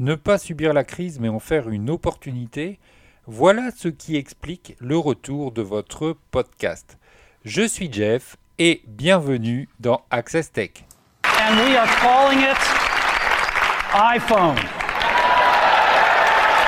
ne 0.00 0.14
pas 0.14 0.38
subir 0.38 0.72
la 0.72 0.82
crise 0.82 1.20
mais 1.20 1.28
en 1.28 1.38
faire 1.38 1.68
une 1.68 1.90
opportunité, 1.90 2.78
voilà 3.26 3.70
ce 3.76 3.88
qui 3.88 4.16
explique 4.16 4.74
le 4.80 4.96
retour 4.96 5.52
de 5.52 5.60
votre 5.60 6.16
podcast. 6.30 6.96
Je 7.44 7.68
suis 7.68 7.92
Jeff 7.92 8.36
et 8.58 8.82
bienvenue 8.86 9.68
dans 9.78 10.00
Access 10.10 10.50
Tech. 10.52 10.70
And 11.26 11.54
we 11.58 11.76
are 11.76 11.86
calling 12.00 12.40
it 12.40 12.56
iPhone. 13.92 14.56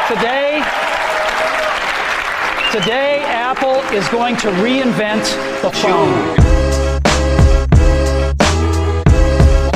Today, 0.09 0.61
today 2.71 3.23
Apple 3.25 3.81
is 3.97 4.07
going 4.11 4.37
to 4.37 4.51
reinvent 4.63 5.25
the 5.63 5.71
phone. 5.71 6.13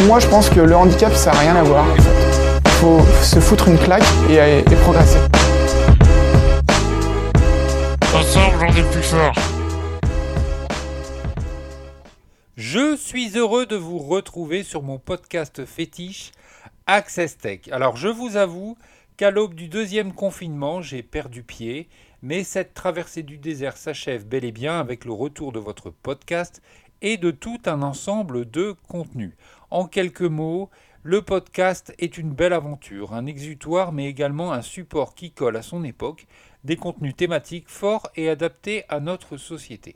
Moi, 0.07 0.21
je 0.21 0.27
pense 0.29 0.51
que 0.51 0.61
le 0.61 0.77
handicap, 0.77 1.13
ça 1.15 1.33
n'a 1.33 1.39
rien 1.39 1.57
à 1.57 1.63
voir. 1.63 1.87
Il 2.77 2.81
faut 2.81 3.01
se 3.23 3.41
foutre 3.41 3.69
une 3.69 3.79
claque 3.79 4.05
et, 4.29 4.59
et 4.59 4.77
progresser. 4.83 5.19
Ensemble, 8.15 8.59
j'en 8.61 8.77
ai 8.77 8.83
plus 8.91 9.03
fort. 9.03 9.35
Je 12.59 12.95
suis 12.95 13.31
heureux 13.35 13.65
de 13.65 13.77
vous 13.77 13.97
retrouver 13.97 14.63
sur 14.63 14.83
mon 14.83 14.99
podcast 14.99 15.65
fétiche 15.65 16.33
Access 16.87 17.39
Tech. 17.39 17.61
Alors, 17.71 17.97
je 17.97 18.09
vous 18.09 18.37
avoue 18.37 18.77
qu'à 19.17 19.31
l'aube 19.31 19.55
du 19.55 19.69
deuxième 19.69 20.13
confinement, 20.13 20.83
j'ai 20.83 21.03
perdu 21.03 21.43
pied, 21.43 21.89
mais 22.21 22.45
cette 22.45 22.75
traversée 22.75 23.23
du 23.23 23.39
désert 23.39 23.79
s'achève 23.79 24.27
bel 24.27 24.45
et 24.45 24.53
bien 24.53 24.79
avec 24.79 25.07
le 25.07 25.15
retour 25.15 25.51
de 25.51 25.61
votre 25.61 25.89
podcast 25.89 26.61
et 27.01 27.17
de 27.17 27.31
tout 27.31 27.61
un 27.65 27.81
ensemble 27.81 28.51
de 28.51 28.75
contenus. 28.87 29.33
En 29.71 29.87
quelques 29.87 30.21
mots, 30.21 30.69
le 31.07 31.23
podcast 31.23 31.95
est 32.01 32.19
une 32.19 32.33
belle 32.33 32.53
aventure, 32.53 33.15
un 33.15 33.27
exutoire, 33.27 33.93
mais 33.93 34.07
également 34.07 34.53
un 34.53 34.61
support 34.61 35.15
qui 35.15 35.31
colle 35.31 35.57
à 35.57 35.63
son 35.63 35.85
époque, 35.85 36.27
des 36.65 36.75
contenus 36.75 37.15
thématiques 37.15 37.69
forts 37.69 38.09
et 38.17 38.29
adaptés 38.29 38.83
à 38.89 38.99
notre 38.99 39.37
société. 39.37 39.95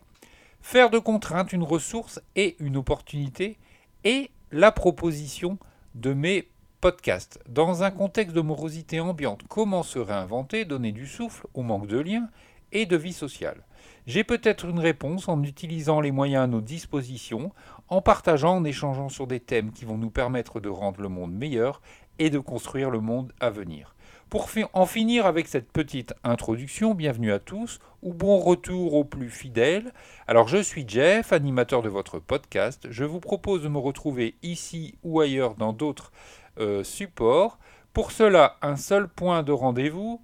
Faire 0.60 0.88
de 0.88 1.00
contrainte 1.00 1.52
une 1.52 1.64
ressource 1.64 2.20
et 2.36 2.54
une 2.60 2.76
opportunité 2.76 3.58
est 4.04 4.30
la 4.52 4.70
proposition 4.70 5.58
de 5.96 6.12
mes 6.12 6.46
podcasts. 6.80 7.40
Dans 7.48 7.82
un 7.82 7.90
contexte 7.90 8.36
de 8.36 8.40
morosité 8.40 9.00
ambiante, 9.00 9.42
comment 9.48 9.82
se 9.82 9.98
réinventer, 9.98 10.64
donner 10.64 10.92
du 10.92 11.08
souffle 11.08 11.48
au 11.54 11.62
manque 11.62 11.88
de 11.88 11.98
liens 11.98 12.28
et 12.70 12.86
de 12.86 12.96
vie 12.96 13.12
sociale? 13.12 13.64
J'ai 14.06 14.22
peut-être 14.22 14.64
une 14.64 14.78
réponse 14.78 15.28
en 15.28 15.42
utilisant 15.42 16.00
les 16.00 16.12
moyens 16.12 16.44
à 16.44 16.46
nos 16.46 16.60
dispositions, 16.60 17.52
en 17.90 18.00
partageant, 18.00 18.56
en 18.56 18.64
échangeant 18.64 19.08
sur 19.08 19.26
des 19.26 19.40
thèmes 19.40 19.72
qui 19.72 19.84
vont 19.84 19.98
nous 19.98 20.10
permettre 20.10 20.60
de 20.60 20.68
rendre 20.68 21.02
le 21.02 21.08
monde 21.08 21.32
meilleur 21.32 21.82
et 22.20 22.30
de 22.30 22.38
construire 22.38 22.90
le 22.90 23.00
monde 23.00 23.32
à 23.40 23.50
venir. 23.50 23.96
Pour 24.30 24.48
en 24.74 24.86
finir 24.86 25.26
avec 25.26 25.48
cette 25.48 25.72
petite 25.72 26.14
introduction, 26.22 26.94
bienvenue 26.94 27.32
à 27.32 27.40
tous 27.40 27.80
ou 28.02 28.14
bon 28.14 28.38
retour 28.38 28.94
aux 28.94 29.02
plus 29.02 29.28
fidèles. 29.28 29.92
Alors 30.28 30.46
je 30.46 30.62
suis 30.62 30.84
Jeff, 30.86 31.32
animateur 31.32 31.82
de 31.82 31.88
votre 31.88 32.20
podcast. 32.20 32.86
Je 32.90 33.02
vous 33.02 33.18
propose 33.18 33.64
de 33.64 33.68
me 33.68 33.78
retrouver 33.78 34.36
ici 34.44 34.94
ou 35.02 35.18
ailleurs 35.18 35.56
dans 35.56 35.72
d'autres 35.72 36.12
euh, 36.60 36.84
supports. 36.84 37.58
Pour 37.92 38.12
cela, 38.12 38.56
un 38.62 38.76
seul 38.76 39.08
point 39.08 39.42
de 39.42 39.50
rendez-vous, 39.50 40.22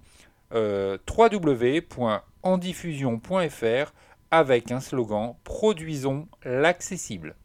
euh, 0.53 0.97
www.andiffusion.fr 1.09 3.93
avec 4.31 4.71
un 4.71 4.79
slogan 4.79 5.35
Produisons 5.43 6.29
l'accessible. 6.45 7.35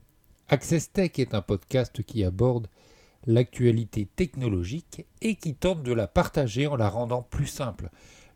Access 0.52 0.92
Tech 0.92 1.12
est 1.18 1.32
un 1.32 1.40
podcast 1.40 2.02
qui 2.02 2.24
aborde 2.24 2.66
l'actualité 3.26 4.04
technologique 4.04 5.06
et 5.22 5.34
qui 5.34 5.54
tente 5.54 5.82
de 5.82 5.94
la 5.94 6.06
partager 6.06 6.66
en 6.66 6.76
la 6.76 6.90
rendant 6.90 7.22
plus 7.22 7.46
simple. 7.46 7.88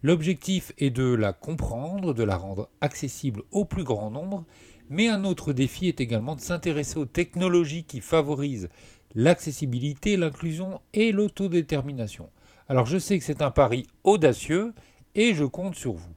L'objectif 0.02 0.72
est 0.78 0.88
de 0.88 1.12
la 1.12 1.34
comprendre, 1.34 2.14
de 2.14 2.22
la 2.22 2.38
rendre 2.38 2.70
accessible 2.80 3.42
au 3.50 3.66
plus 3.66 3.84
grand 3.84 4.10
nombre, 4.10 4.46
mais 4.88 5.08
un 5.08 5.24
autre 5.26 5.52
défi 5.52 5.88
est 5.88 6.00
également 6.00 6.34
de 6.34 6.40
s'intéresser 6.40 6.98
aux 6.98 7.04
technologies 7.04 7.84
qui 7.84 8.00
favorisent 8.00 8.70
l'accessibilité, 9.14 10.16
l'inclusion 10.16 10.80
et 10.94 11.12
l'autodétermination. 11.12 12.30
Alors 12.70 12.86
je 12.86 12.96
sais 12.96 13.18
que 13.18 13.26
c'est 13.26 13.42
un 13.42 13.50
pari 13.50 13.86
audacieux 14.04 14.72
et 15.14 15.34
je 15.34 15.44
compte 15.44 15.74
sur 15.74 15.92
vous. 15.92 16.14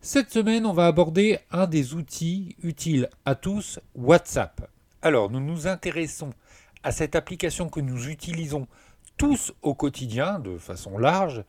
Cette 0.00 0.32
semaine, 0.32 0.64
on 0.64 0.72
va 0.72 0.86
aborder 0.86 1.40
un 1.50 1.66
des 1.66 1.92
outils 1.92 2.56
utiles 2.62 3.10
à 3.26 3.34
tous, 3.34 3.80
WhatsApp. 3.94 4.70
Alors 5.02 5.30
nous 5.30 5.40
nous 5.40 5.66
intéressons 5.66 6.34
à 6.82 6.92
cette 6.92 7.16
application 7.16 7.70
que 7.70 7.80
nous 7.80 8.08
utilisons 8.08 8.66
tous 9.16 9.52
au 9.62 9.74
quotidien 9.74 10.38
de 10.38 10.58
façon 10.58 10.98
large, 10.98 11.42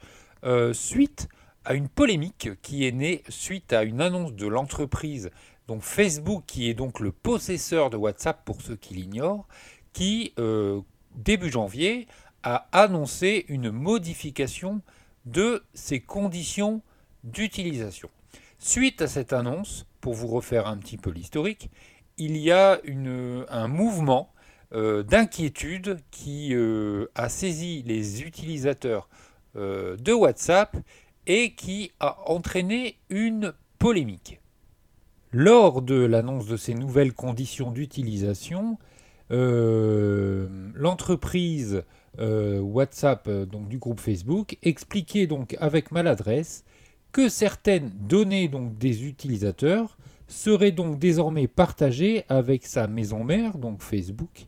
euh, 0.43 0.73
suite 0.73 1.27
à 1.65 1.73
une 1.73 1.89
polémique 1.89 2.49
qui 2.61 2.87
est 2.87 2.91
née 2.91 3.23
suite 3.27 3.73
à 3.73 3.83
une 3.83 3.99
annonce 3.99 4.33
de 4.33 4.47
l'entreprise, 4.47 5.31
donc 5.67 5.81
Facebook, 5.81 6.43
qui 6.47 6.69
est 6.69 6.73
donc 6.73 6.99
le 7.01 7.11
possesseur 7.11 7.89
de 7.89 7.97
WhatsApp 7.97 8.43
pour 8.45 8.61
ceux 8.61 8.77
qui 8.77 8.93
l'ignorent, 8.93 9.47
qui, 9.91 10.33
euh, 10.39 10.81
début 11.15 11.51
janvier, 11.51 12.07
a 12.43 12.67
annoncé 12.71 13.45
une 13.49 13.69
modification 13.69 14.81
de 15.25 15.63
ses 15.73 15.99
conditions 15.99 16.81
d'utilisation. 17.23 18.09
Suite 18.59 19.01
à 19.01 19.07
cette 19.07 19.33
annonce, 19.33 19.85
pour 19.99 20.13
vous 20.13 20.27
refaire 20.27 20.67
un 20.67 20.77
petit 20.77 20.97
peu 20.97 21.11
l'historique, 21.11 21.69
il 22.21 22.37
y 22.37 22.51
a 22.51 22.79
un 23.49 23.67
mouvement 23.67 24.31
euh, 24.73 25.01
d'inquiétude 25.01 25.97
qui 26.11 26.53
euh, 26.53 27.07
a 27.15 27.29
saisi 27.29 27.81
les 27.85 28.21
utilisateurs 28.21 29.09
euh, 29.55 29.97
de 29.97 30.13
WhatsApp 30.13 30.77
et 31.25 31.55
qui 31.55 31.91
a 31.99 32.29
entraîné 32.29 32.97
une 33.09 33.53
polémique. 33.79 34.39
Lors 35.31 35.81
de 35.81 35.95
l'annonce 35.95 36.45
de 36.45 36.57
ces 36.57 36.75
nouvelles 36.75 37.13
conditions 37.13 37.71
d'utilisation, 37.71 38.77
l'entreprise 39.29 41.83
WhatsApp 42.19 43.29
du 43.29 43.77
groupe 43.77 44.01
Facebook 44.01 44.57
expliquait 44.61 45.27
donc 45.27 45.55
avec 45.61 45.91
maladresse 45.91 46.65
que 47.13 47.29
certaines 47.29 47.93
données 47.95 48.51
des 48.77 49.05
utilisateurs 49.05 49.97
seraient 50.31 50.71
donc 50.71 50.97
désormais 50.97 51.47
partagées 51.47 52.25
avec 52.29 52.65
sa 52.65 52.87
maison 52.87 53.23
mère 53.23 53.57
donc 53.57 53.81
Facebook 53.81 54.47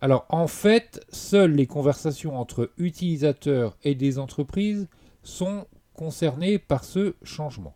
alors 0.00 0.24
en 0.30 0.46
fait, 0.46 1.04
seules 1.10 1.52
les 1.52 1.66
conversations 1.66 2.38
entre 2.38 2.70
utilisateurs 2.78 3.76
et 3.84 3.94
des 3.94 4.18
entreprises 4.18 4.88
sont 5.22 5.66
concernées 5.94 6.58
par 6.58 6.84
ce 6.84 7.14
changement. 7.22 7.74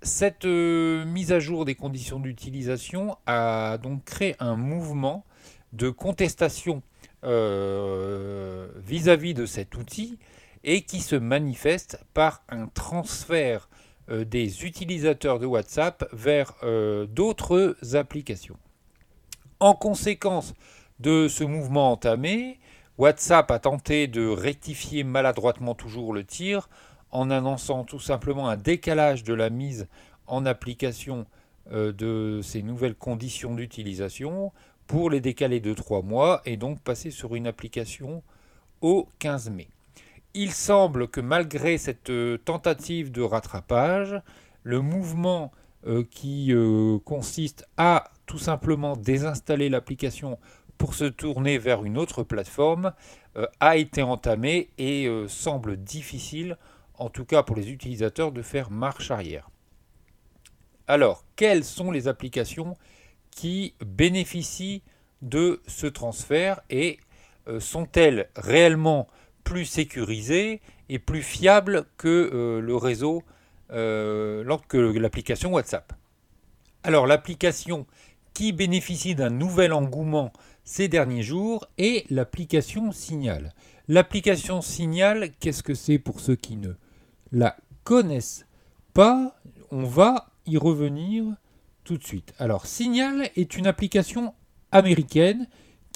Cette 0.00 0.46
euh, 0.46 1.04
mise 1.04 1.32
à 1.32 1.40
jour 1.40 1.64
des 1.64 1.74
conditions 1.74 2.20
d'utilisation 2.20 3.16
a 3.26 3.78
donc 3.78 4.04
créé 4.04 4.34
un 4.38 4.56
mouvement 4.56 5.24
de 5.72 5.90
contestation 5.90 6.82
euh, 7.24 8.68
vis-à-vis 8.76 9.34
de 9.34 9.44
cet 9.46 9.76
outil 9.76 10.18
et 10.64 10.82
qui 10.82 11.00
se 11.00 11.16
manifeste 11.16 12.02
par 12.14 12.42
un 12.48 12.66
transfert 12.68 13.68
des 14.08 14.64
utilisateurs 14.64 15.38
de 15.38 15.46
WhatsApp 15.46 16.08
vers 16.12 16.54
d'autres 17.08 17.76
applications. 17.94 18.56
En 19.58 19.74
conséquence 19.74 20.54
de 21.00 21.28
ce 21.28 21.44
mouvement 21.44 21.92
entamé, 21.92 22.58
WhatsApp 22.98 23.50
a 23.50 23.58
tenté 23.58 24.06
de 24.06 24.26
rectifier 24.26 25.04
maladroitement 25.04 25.74
toujours 25.74 26.14
le 26.14 26.24
tir 26.24 26.68
en 27.10 27.30
annonçant 27.30 27.84
tout 27.84 28.00
simplement 28.00 28.48
un 28.48 28.56
décalage 28.56 29.22
de 29.22 29.34
la 29.34 29.50
mise 29.50 29.86
en 30.26 30.46
application 30.46 31.26
euh, 31.72 31.92
de 31.92 32.40
ces 32.42 32.62
nouvelles 32.62 32.94
conditions 32.94 33.54
d'utilisation 33.54 34.52
pour 34.86 35.10
les 35.10 35.20
décaler 35.20 35.60
de 35.60 35.74
3 35.74 36.02
mois 36.02 36.40
et 36.44 36.56
donc 36.56 36.80
passer 36.80 37.10
sur 37.10 37.34
une 37.34 37.46
application 37.46 38.22
au 38.80 39.08
15 39.18 39.50
mai. 39.50 39.68
Il 40.38 40.52
semble 40.52 41.08
que 41.08 41.20
malgré 41.20 41.78
cette 41.78 42.10
euh, 42.10 42.36
tentative 42.36 43.10
de 43.10 43.22
rattrapage, 43.22 44.20
le 44.62 44.80
mouvement 44.80 45.50
euh, 45.86 46.04
qui 46.10 46.52
consiste 47.04 47.66
à 47.76 48.10
tout 48.26 48.38
simplement 48.38 48.96
désinstaller 48.96 49.68
l'application 49.68 50.38
pour 50.78 50.94
se 50.94 51.04
tourner 51.04 51.58
vers 51.58 51.84
une 51.84 51.98
autre 51.98 52.22
plateforme 52.22 52.92
euh, 53.36 53.46
a 53.60 53.76
été 53.76 54.02
entamé 54.02 54.70
et 54.78 55.06
euh, 55.06 55.28
semble 55.28 55.76
difficile, 55.76 56.56
en 56.98 57.08
tout 57.08 57.24
cas 57.24 57.42
pour 57.42 57.56
les 57.56 57.70
utilisateurs, 57.70 58.32
de 58.32 58.42
faire 58.42 58.70
marche 58.70 59.10
arrière. 59.10 59.50
Alors, 60.86 61.24
quelles 61.34 61.64
sont 61.64 61.90
les 61.90 62.08
applications 62.08 62.76
qui 63.30 63.74
bénéficient 63.84 64.82
de 65.22 65.60
ce 65.66 65.86
transfert 65.86 66.60
et 66.70 67.00
euh, 67.48 67.60
sont-elles 67.60 68.28
réellement 68.36 69.08
plus 69.46 69.64
sécurisées 69.64 70.60
et 70.88 70.98
plus 70.98 71.22
fiables 71.22 71.86
que 71.96 72.60
le 72.60 72.76
réseau, 72.76 73.22
que 73.70 74.98
l'application 74.98 75.52
WhatsApp 75.52 75.92
Alors, 76.82 77.06
l'application 77.06 77.86
qui 78.34 78.52
bénéficie 78.52 79.14
d'un 79.14 79.30
nouvel 79.30 79.72
engouement 79.72 80.32
ces 80.64 80.88
derniers 80.88 81.22
jours 81.22 81.64
est 81.78 82.10
l'application 82.10 82.90
Signal. 82.90 83.54
L'application 83.86 84.60
Signal, 84.60 85.30
qu'est-ce 85.38 85.62
que 85.62 85.74
c'est 85.74 86.00
pour 86.00 86.18
ceux 86.18 86.34
qui 86.34 86.56
ne 86.56 86.72
la 87.30 87.56
connaissent 87.84 88.46
pas? 88.92 89.36
On 89.70 89.84
va 89.84 90.32
y 90.44 90.58
revenir 90.58 91.24
tout 91.84 91.96
de 91.96 92.04
suite. 92.04 92.34
Alors 92.38 92.66
Signal 92.66 93.30
est 93.36 93.56
une 93.56 93.68
application 93.68 94.34
américaine 94.72 95.46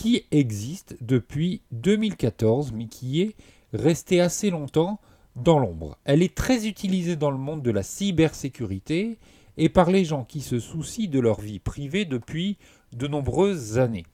qui 0.01 0.25
existe 0.31 0.97
depuis 1.03 1.61
2014 1.73 2.73
mais 2.73 2.87
qui 2.87 3.21
est 3.21 3.37
restée 3.75 4.23
assez 4.23 4.49
longtemps 4.49 4.99
dans 5.37 5.59
l'ombre. 5.59 5.99
Elle 6.07 6.23
est 6.23 6.35
très 6.35 6.67
utilisée 6.67 7.17
dans 7.17 7.31
le 7.31 7.37
monde 7.37 7.61
de 7.61 7.71
la 7.71 7.83
cybersécurité 7.83 9.19
et 9.59 9.69
par 9.69 9.91
les 9.91 10.07
gens 10.07 10.25
qui 10.25 10.41
se 10.41 10.59
soucient 10.59 11.11
de 11.11 11.21
leur 11.21 11.43
vie 11.43 11.59
privée 11.59 12.07
depuis 12.07 12.57
de 12.95 13.07
nombreuses 13.09 13.79
années. 13.79 14.07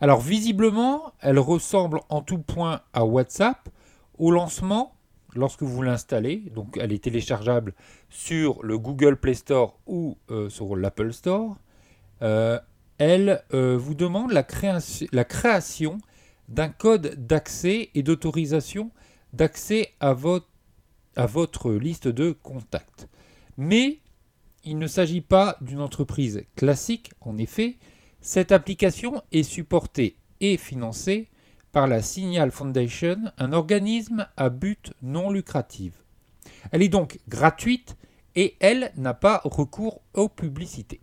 Alors 0.00 0.22
visiblement, 0.22 1.12
elle 1.20 1.38
ressemble 1.38 2.00
en 2.08 2.22
tout 2.22 2.38
point 2.38 2.80
à 2.94 3.04
WhatsApp. 3.04 3.68
Au 4.16 4.30
lancement, 4.30 4.94
lorsque 5.34 5.64
vous 5.64 5.82
l'installez, 5.82 6.50
donc 6.54 6.78
elle 6.80 6.94
est 6.94 7.04
téléchargeable 7.04 7.74
sur 8.08 8.62
le 8.62 8.78
Google 8.78 9.18
Play 9.18 9.34
Store 9.34 9.78
ou 9.86 10.16
euh, 10.30 10.48
sur 10.48 10.76
l'Apple 10.76 11.12
Store, 11.12 11.58
euh, 12.22 12.58
elle 12.98 13.42
euh, 13.52 13.76
vous 13.76 13.94
demande 13.94 14.32
la, 14.32 14.42
création 14.42 15.98
d'un 16.48 16.68
code 16.68 17.14
d'accès 17.26 17.90
et 17.94 18.02
d'autorisation 18.02 18.90
d'accès 19.32 19.92
à 20.00 20.14
votre 20.14 21.72
liste 21.72 22.08
de 22.08 22.32
contacts. 22.42 23.08
Mais 23.56 24.00
il 24.64 24.78
ne 24.78 24.86
s'agit 24.86 25.20
pas 25.20 25.56
d'une 25.60 25.80
entreprise 25.80 26.44
classique, 26.56 27.12
en 27.20 27.38
effet, 27.38 27.76
cette 28.20 28.52
application 28.52 29.22
est 29.30 29.44
supportée 29.44 30.16
et 30.40 30.56
financée 30.56 31.28
par 31.72 31.86
la 31.86 32.02
Signal 32.02 32.50
Foundation, 32.50 33.16
un 33.38 33.52
organisme 33.52 34.26
à 34.36 34.48
but 34.48 34.92
non 35.02 35.30
lucratif. 35.30 35.92
Elle 36.72 36.82
est 36.82 36.88
donc 36.88 37.18
gratuite 37.28 37.96
et 38.34 38.56
elle 38.60 38.92
n'a 38.96 39.14
pas 39.14 39.40
recours 39.44 40.00
aux 40.14 40.28
publicités. 40.28 41.00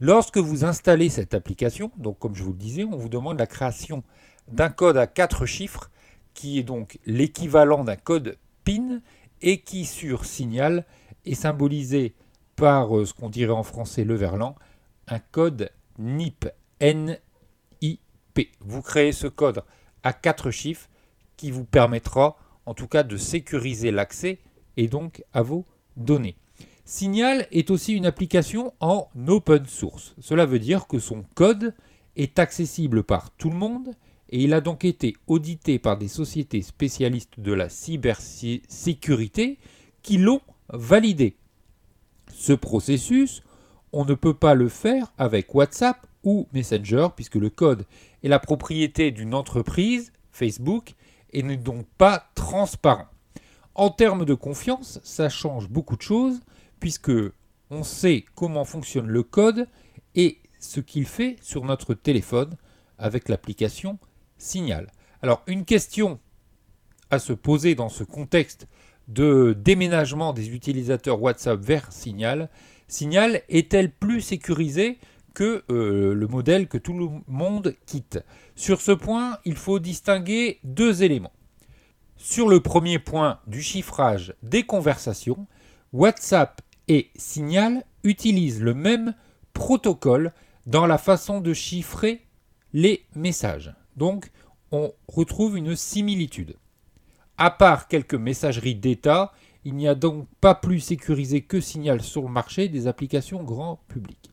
Lorsque 0.00 0.38
vous 0.38 0.64
installez 0.64 1.10
cette 1.10 1.34
application, 1.34 1.90
donc 1.98 2.18
comme 2.18 2.34
je 2.34 2.42
vous 2.42 2.52
le 2.52 2.58
disais, 2.58 2.84
on 2.84 2.96
vous 2.96 3.10
demande 3.10 3.38
la 3.38 3.46
création 3.46 4.02
d'un 4.48 4.70
code 4.70 4.96
à 4.96 5.06
quatre 5.06 5.44
chiffres 5.44 5.90
qui 6.32 6.58
est 6.58 6.62
donc 6.62 6.98
l'équivalent 7.04 7.84
d'un 7.84 7.96
code 7.96 8.38
PIN 8.64 9.00
et 9.42 9.60
qui 9.60 9.84
sur 9.84 10.24
Signal 10.24 10.86
est 11.26 11.34
symbolisé 11.34 12.14
par 12.56 12.96
euh, 12.96 13.04
ce 13.04 13.12
qu'on 13.12 13.28
dirait 13.28 13.52
en 13.52 13.62
français 13.62 14.04
le 14.04 14.14
verlan, 14.14 14.54
un 15.06 15.18
code 15.18 15.70
NIP. 15.98 16.48
N-I-P. 16.80 18.52
Vous 18.60 18.80
créez 18.80 19.12
ce 19.12 19.26
code 19.26 19.64
à 20.02 20.14
quatre 20.14 20.50
chiffres 20.50 20.88
qui 21.36 21.50
vous 21.50 21.64
permettra 21.64 22.38
en 22.64 22.72
tout 22.72 22.88
cas 22.88 23.02
de 23.02 23.18
sécuriser 23.18 23.90
l'accès 23.90 24.38
et 24.78 24.88
donc 24.88 25.22
à 25.34 25.42
vos 25.42 25.66
données. 25.98 26.36
Signal 26.90 27.46
est 27.52 27.70
aussi 27.70 27.92
une 27.92 28.04
application 28.04 28.74
en 28.80 29.06
open 29.28 29.64
source. 29.66 30.16
Cela 30.20 30.44
veut 30.44 30.58
dire 30.58 30.88
que 30.88 30.98
son 30.98 31.24
code 31.36 31.72
est 32.16 32.40
accessible 32.40 33.04
par 33.04 33.30
tout 33.30 33.48
le 33.48 33.54
monde 33.54 33.94
et 34.28 34.42
il 34.42 34.52
a 34.52 34.60
donc 34.60 34.84
été 34.84 35.14
audité 35.28 35.78
par 35.78 35.96
des 35.96 36.08
sociétés 36.08 36.62
spécialistes 36.62 37.38
de 37.38 37.52
la 37.52 37.68
cybersécurité 37.68 39.60
qui 40.02 40.18
l'ont 40.18 40.40
validé. 40.68 41.36
Ce 42.34 42.54
processus, 42.54 43.44
on 43.92 44.04
ne 44.04 44.14
peut 44.14 44.34
pas 44.34 44.56
le 44.56 44.68
faire 44.68 45.12
avec 45.16 45.54
WhatsApp 45.54 46.04
ou 46.24 46.48
Messenger, 46.52 47.06
puisque 47.14 47.36
le 47.36 47.50
code 47.50 47.86
est 48.24 48.28
la 48.28 48.40
propriété 48.40 49.12
d'une 49.12 49.34
entreprise, 49.34 50.10
Facebook, 50.32 50.94
et 51.32 51.44
n'est 51.44 51.56
donc 51.56 51.86
pas 51.98 52.30
transparent. 52.34 53.06
En 53.76 53.90
termes 53.90 54.24
de 54.24 54.34
confiance, 54.34 54.98
ça 55.04 55.28
change 55.28 55.68
beaucoup 55.68 55.96
de 55.96 56.02
choses, 56.02 56.40
puisque 56.80 57.12
on 57.70 57.84
sait 57.84 58.24
comment 58.34 58.64
fonctionne 58.64 59.06
le 59.06 59.22
code 59.22 59.68
et 60.14 60.38
ce 60.58 60.80
qu'il 60.80 61.06
fait 61.06 61.36
sur 61.40 61.64
notre 61.64 61.94
téléphone 61.94 62.56
avec 62.98 63.28
l'application 63.28 63.98
Signal. 64.38 64.90
Alors 65.22 65.42
une 65.46 65.64
question 65.64 66.18
à 67.10 67.18
se 67.18 67.32
poser 67.32 67.74
dans 67.74 67.88
ce 67.88 68.04
contexte 68.04 68.66
de 69.08 69.56
déménagement 69.58 70.32
des 70.32 70.50
utilisateurs 70.50 71.20
WhatsApp 71.20 71.60
vers 71.60 71.92
Signal, 71.92 72.48
Signal 72.88 73.42
est-elle 73.48 73.90
plus 73.90 74.20
sécurisée 74.20 74.98
que 75.34 75.64
euh, 75.70 76.14
le 76.14 76.26
modèle 76.26 76.68
que 76.68 76.78
tout 76.78 76.92
le 76.92 77.08
monde 77.26 77.74
quitte? 77.86 78.20
Sur 78.56 78.80
ce 78.80 78.92
point, 78.92 79.38
il 79.44 79.56
faut 79.56 79.78
distinguer 79.78 80.58
deux 80.64 81.02
éléments. 81.02 81.32
Sur 82.16 82.48
le 82.48 82.60
premier 82.60 82.98
point 82.98 83.40
du 83.46 83.62
chiffrage 83.62 84.34
des 84.42 84.64
conversations, 84.64 85.46
WhatsApp 85.92 86.60
et 86.90 87.08
Signal 87.14 87.84
utilisent 88.02 88.60
le 88.60 88.74
même 88.74 89.14
protocole 89.52 90.32
dans 90.66 90.88
la 90.88 90.98
façon 90.98 91.40
de 91.40 91.54
chiffrer 91.54 92.26
les 92.72 93.04
messages. 93.14 93.72
Donc, 93.96 94.32
on 94.72 94.92
retrouve 95.06 95.56
une 95.56 95.76
similitude. 95.76 96.56
À 97.38 97.52
part 97.52 97.86
quelques 97.86 98.16
messageries 98.16 98.74
d'État, 98.74 99.32
il 99.64 99.76
n'y 99.76 99.86
a 99.86 99.94
donc 99.94 100.26
pas 100.40 100.56
plus 100.56 100.80
sécurisé 100.80 101.42
que 101.42 101.60
Signal 101.60 102.02
sur 102.02 102.22
le 102.22 102.28
marché 102.28 102.68
des 102.68 102.88
applications 102.88 103.44
grand 103.44 103.78
public. 103.86 104.32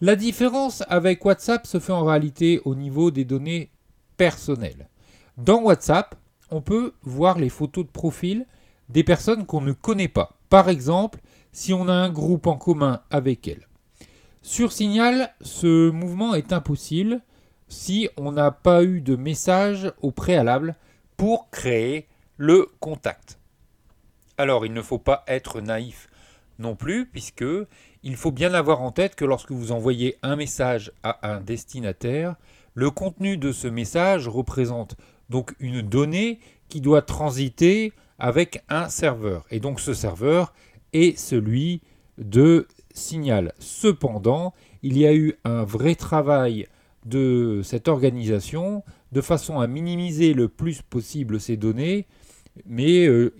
La 0.00 0.14
différence 0.14 0.84
avec 0.88 1.24
WhatsApp 1.24 1.66
se 1.66 1.80
fait 1.80 1.92
en 1.92 2.04
réalité 2.04 2.60
au 2.64 2.76
niveau 2.76 3.10
des 3.10 3.24
données 3.24 3.72
personnelles. 4.16 4.88
Dans 5.36 5.62
WhatsApp, 5.62 6.14
on 6.52 6.60
peut 6.60 6.94
voir 7.02 7.40
les 7.40 7.48
photos 7.48 7.84
de 7.86 7.90
profil 7.90 8.46
des 8.88 9.02
personnes 9.02 9.46
qu'on 9.46 9.62
ne 9.62 9.72
connaît 9.72 10.06
pas. 10.06 10.38
Par 10.48 10.68
exemple, 10.68 11.18
si 11.52 11.72
on 11.72 11.88
a 11.88 11.92
un 11.92 12.10
groupe 12.10 12.46
en 12.46 12.56
commun 12.56 13.00
avec 13.10 13.48
elles. 13.48 13.68
Sur 14.42 14.72
Signal, 14.72 15.34
ce 15.40 15.90
mouvement 15.90 16.34
est 16.34 16.52
impossible 16.52 17.20
si 17.68 18.08
on 18.16 18.32
n'a 18.32 18.50
pas 18.50 18.82
eu 18.82 19.00
de 19.00 19.16
message 19.16 19.92
au 20.00 20.10
préalable 20.10 20.74
pour 21.16 21.50
créer 21.50 22.06
le 22.36 22.68
contact. 22.80 23.38
Alors, 24.38 24.64
il 24.64 24.72
ne 24.72 24.82
faut 24.82 24.98
pas 24.98 25.24
être 25.26 25.60
naïf 25.60 26.08
non 26.58 26.76
plus, 26.76 27.06
puisque 27.06 27.44
il 28.02 28.16
faut 28.16 28.30
bien 28.32 28.54
avoir 28.54 28.82
en 28.82 28.92
tête 28.92 29.14
que 29.14 29.24
lorsque 29.24 29.50
vous 29.50 29.72
envoyez 29.72 30.16
un 30.22 30.36
message 30.36 30.92
à 31.02 31.30
un 31.30 31.40
destinataire, 31.40 32.36
le 32.74 32.90
contenu 32.90 33.36
de 33.36 33.52
ce 33.52 33.68
message 33.68 34.28
représente 34.28 34.96
donc 35.30 35.54
une 35.58 35.82
donnée 35.82 36.38
qui 36.68 36.80
doit 36.80 37.02
transiter 37.02 37.92
avec 38.18 38.62
un 38.68 38.88
serveur. 38.88 39.44
Et 39.50 39.60
donc 39.60 39.80
ce 39.80 39.94
serveur 39.94 40.52
est 40.92 41.18
celui 41.18 41.80
de 42.18 42.66
Signal. 42.92 43.52
Cependant, 43.58 44.54
il 44.82 44.98
y 44.98 45.06
a 45.06 45.14
eu 45.14 45.34
un 45.44 45.64
vrai 45.64 45.94
travail 45.94 46.66
de 47.04 47.60
cette 47.64 47.88
organisation 47.88 48.82
de 49.12 49.20
façon 49.20 49.60
à 49.60 49.66
minimiser 49.66 50.34
le 50.34 50.48
plus 50.48 50.82
possible 50.82 51.40
ces 51.40 51.56
données, 51.56 52.06
mais 52.66 53.06
euh, 53.06 53.34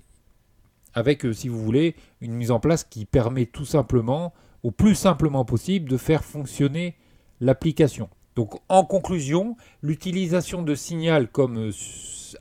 avec, 0.95 1.25
euh, 1.25 1.33
si 1.33 1.49
vous 1.49 1.63
voulez, 1.63 1.95
une 2.21 2.33
mise 2.33 2.51
en 2.51 2.61
place 2.61 2.85
qui 2.85 3.05
permet 3.05 3.47
tout 3.47 3.67
simplement, 3.67 4.33
au 4.63 4.71
plus 4.71 4.95
simplement 4.95 5.45
possible, 5.45 5.89
de 5.89 5.97
faire 5.97 6.25
fonctionner 6.25 6.97
l'application. 7.41 8.09
Donc 8.37 8.55
en 8.69 8.85
conclusion, 8.85 9.57
l'utilisation 9.83 10.63
de 10.63 10.75
Signal 10.75 11.29
comme 11.29 11.59
euh, 11.59 11.73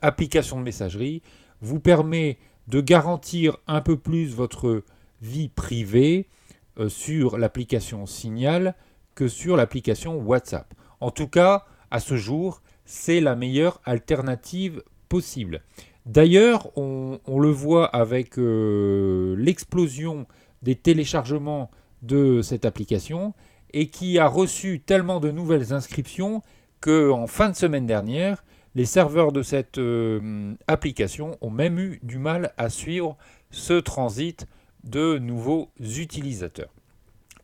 application 0.00 0.58
de 0.58 0.62
messagerie 0.62 1.22
vous 1.60 1.80
permet 1.80 2.38
de 2.68 2.80
garantir 2.80 3.56
un 3.66 3.80
peu 3.80 3.96
plus 3.96 4.34
votre 4.34 4.84
vie 5.22 5.48
privée 5.48 6.26
sur 6.88 7.38
l'application 7.38 8.06
Signal 8.06 8.74
que 9.14 9.26
sur 9.26 9.56
l'application 9.56 10.16
WhatsApp. 10.16 10.72
En 11.00 11.10
tout 11.10 11.26
cas, 11.26 11.64
à 11.90 11.98
ce 11.98 12.16
jour, 12.16 12.62
c'est 12.84 13.20
la 13.20 13.34
meilleure 13.34 13.80
alternative 13.84 14.82
possible. 15.08 15.62
D'ailleurs, 16.06 16.70
on, 16.78 17.18
le 17.26 17.50
voit 17.50 17.86
avec 17.86 18.38
euh, 18.38 19.36
l'explosion 19.36 20.26
des 20.62 20.74
téléchargements 20.74 21.70
de 22.02 22.40
cette 22.42 22.64
application 22.64 23.34
et 23.74 23.88
qui 23.88 24.18
a 24.18 24.26
reçu 24.26 24.80
tellement 24.80 25.20
de 25.20 25.30
nouvelles 25.30 25.74
inscriptions 25.74 26.42
qu'en 26.80 27.26
fin 27.26 27.50
de 27.50 27.56
semaine 27.56 27.86
dernière, 27.86 28.42
les 28.74 28.86
serveurs 28.86 29.32
de 29.32 29.42
cette 29.42 29.78
euh, 29.78 30.54
application 30.66 31.36
ont 31.40 31.50
même 31.50 31.78
eu 31.78 32.00
du 32.02 32.18
mal 32.18 32.54
à 32.56 32.70
suivre 32.70 33.18
ce 33.50 33.74
transit 33.74 34.46
de 34.84 35.18
nouveaux 35.18 35.70
utilisateurs. 35.80 36.72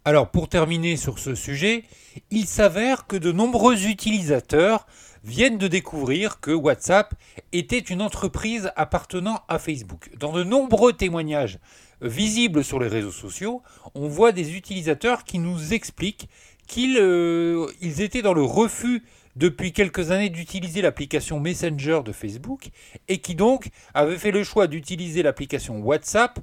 Alors 0.04 0.30
pour 0.30 0.48
terminer 0.48 0.96
sur 0.96 1.18
ce 1.18 1.34
sujet, 1.34 1.84
il 2.30 2.46
s'avère 2.46 3.06
que 3.06 3.16
de 3.16 3.32
nombreux 3.32 3.86
utilisateurs 3.86 4.86
viennent 5.24 5.58
de 5.58 5.68
découvrir 5.68 6.40
que 6.40 6.50
WhatsApp 6.50 7.14
était 7.52 7.78
une 7.78 8.00
entreprise 8.00 8.72
appartenant 8.76 9.40
à 9.48 9.58
Facebook. 9.58 10.10
Dans 10.18 10.32
de 10.32 10.44
nombreux 10.44 10.94
témoignages 10.94 11.58
visibles 12.00 12.64
sur 12.64 12.80
les 12.80 12.88
réseaux 12.88 13.10
sociaux, 13.10 13.62
on 13.94 14.08
voit 14.08 14.32
des 14.32 14.56
utilisateurs 14.56 15.24
qui 15.24 15.38
nous 15.38 15.74
expliquent 15.74 16.30
qu'ils 16.70 16.98
euh, 17.00 17.66
étaient 17.82 18.22
dans 18.22 18.32
le 18.32 18.44
refus 18.44 19.02
depuis 19.34 19.72
quelques 19.72 20.12
années 20.12 20.28
d'utiliser 20.28 20.82
l'application 20.82 21.40
Messenger 21.40 22.02
de 22.04 22.12
Facebook 22.12 22.70
et 23.08 23.18
qui 23.18 23.34
donc 23.34 23.70
avaient 23.92 24.18
fait 24.18 24.30
le 24.30 24.44
choix 24.44 24.68
d'utiliser 24.68 25.24
l'application 25.24 25.80
WhatsApp 25.80 26.38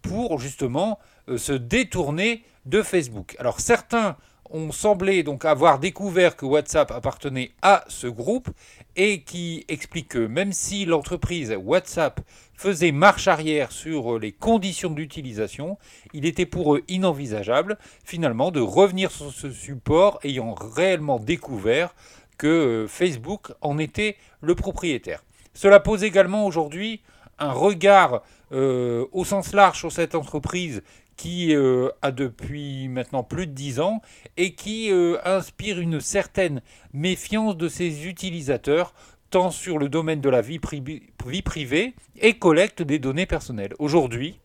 pour 0.00 0.38
justement 0.38 1.00
euh, 1.28 1.36
se 1.36 1.52
détourner 1.52 2.44
de 2.64 2.80
Facebook. 2.82 3.34
Alors 3.40 3.58
certains 3.58 4.16
ont 4.50 4.70
semblé 4.70 5.24
donc 5.24 5.44
avoir 5.44 5.80
découvert 5.80 6.36
que 6.36 6.46
WhatsApp 6.46 6.92
appartenait 6.92 7.50
à 7.62 7.84
ce 7.88 8.06
groupe 8.06 8.50
et 8.94 9.22
qui 9.22 9.64
explique 9.66 10.08
que 10.10 10.26
même 10.26 10.52
si 10.52 10.84
l'entreprise 10.84 11.56
WhatsApp 11.60 12.20
faisait 12.62 12.92
marche 12.92 13.26
arrière 13.26 13.72
sur 13.72 14.20
les 14.20 14.30
conditions 14.30 14.90
d'utilisation, 14.90 15.78
il 16.12 16.24
était 16.26 16.46
pour 16.46 16.76
eux 16.76 16.82
inenvisageable 16.86 17.76
finalement 18.04 18.52
de 18.52 18.60
revenir 18.60 19.10
sur 19.10 19.32
ce 19.32 19.50
support 19.50 20.20
ayant 20.22 20.54
réellement 20.54 21.18
découvert 21.18 21.92
que 22.38 22.46
euh, 22.46 22.86
Facebook 22.86 23.50
en 23.62 23.78
était 23.78 24.16
le 24.40 24.54
propriétaire. 24.54 25.24
Cela 25.54 25.80
pose 25.80 26.04
également 26.04 26.46
aujourd'hui 26.46 27.00
un 27.40 27.50
regard 27.50 28.22
euh, 28.52 29.06
au 29.10 29.24
sens 29.24 29.52
large 29.54 29.78
sur 29.80 29.90
cette 29.90 30.14
entreprise 30.14 30.82
qui 31.16 31.54
euh, 31.54 31.88
a 32.02 32.10
depuis 32.10 32.88
maintenant 32.88 33.22
plus 33.22 33.46
de 33.46 33.52
10 33.52 33.80
ans 33.80 34.02
et 34.36 34.54
qui 34.54 34.90
euh, 34.90 35.18
inspire 35.24 35.78
une 35.78 36.00
certaine 36.00 36.62
méfiance 36.92 37.56
de 37.56 37.68
ses 37.68 38.06
utilisateurs 38.06 38.94
tant 39.32 39.50
sur 39.50 39.78
le 39.78 39.88
domaine 39.88 40.20
de 40.20 40.28
la 40.28 40.42
vie, 40.42 40.58
privée 40.58 41.94
et 42.20 42.34
collecte 42.34 42.82
des 42.82 42.98
données 42.98 43.24
personnelles. 43.24 43.72
Aujourd'hui, 43.78 44.38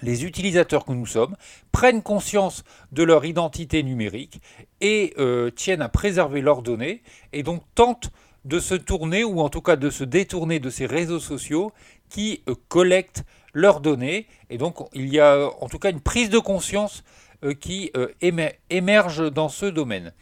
les 0.00 0.24
utilisateurs 0.24 0.84
que 0.84 0.92
nous 0.92 1.06
sommes 1.06 1.36
prennent 1.72 2.02
conscience 2.02 2.62
de 2.92 3.02
leur 3.02 3.24
identité 3.24 3.82
numérique 3.82 4.40
et 4.80 5.12
euh, 5.18 5.50
tiennent 5.50 5.82
à 5.82 5.88
préserver 5.88 6.40
leurs 6.40 6.62
données 6.62 7.02
et 7.32 7.42
donc 7.42 7.62
tentent 7.74 8.10
de 8.44 8.60
se 8.60 8.76
tourner 8.76 9.24
ou 9.24 9.40
en 9.40 9.48
tout 9.48 9.60
cas 9.60 9.74
de 9.74 9.90
se 9.90 10.04
détourner 10.04 10.60
de 10.60 10.70
ces 10.70 10.86
réseaux 10.86 11.20
sociaux 11.20 11.72
qui 12.08 12.44
collectent 12.68 13.24
leurs 13.52 13.80
données. 13.80 14.28
Et 14.50 14.56
donc, 14.56 14.76
il 14.94 15.12
y 15.12 15.18
a 15.18 15.50
en 15.60 15.68
tout 15.68 15.80
cas 15.80 15.90
une 15.90 16.00
prise 16.00 16.30
de 16.30 16.38
conscience 16.38 17.02
euh, 17.42 17.54
qui 17.54 17.90
euh, 17.96 18.06
émerge 18.70 19.32
dans 19.32 19.48
ce 19.48 19.66
domaine. 19.66 20.12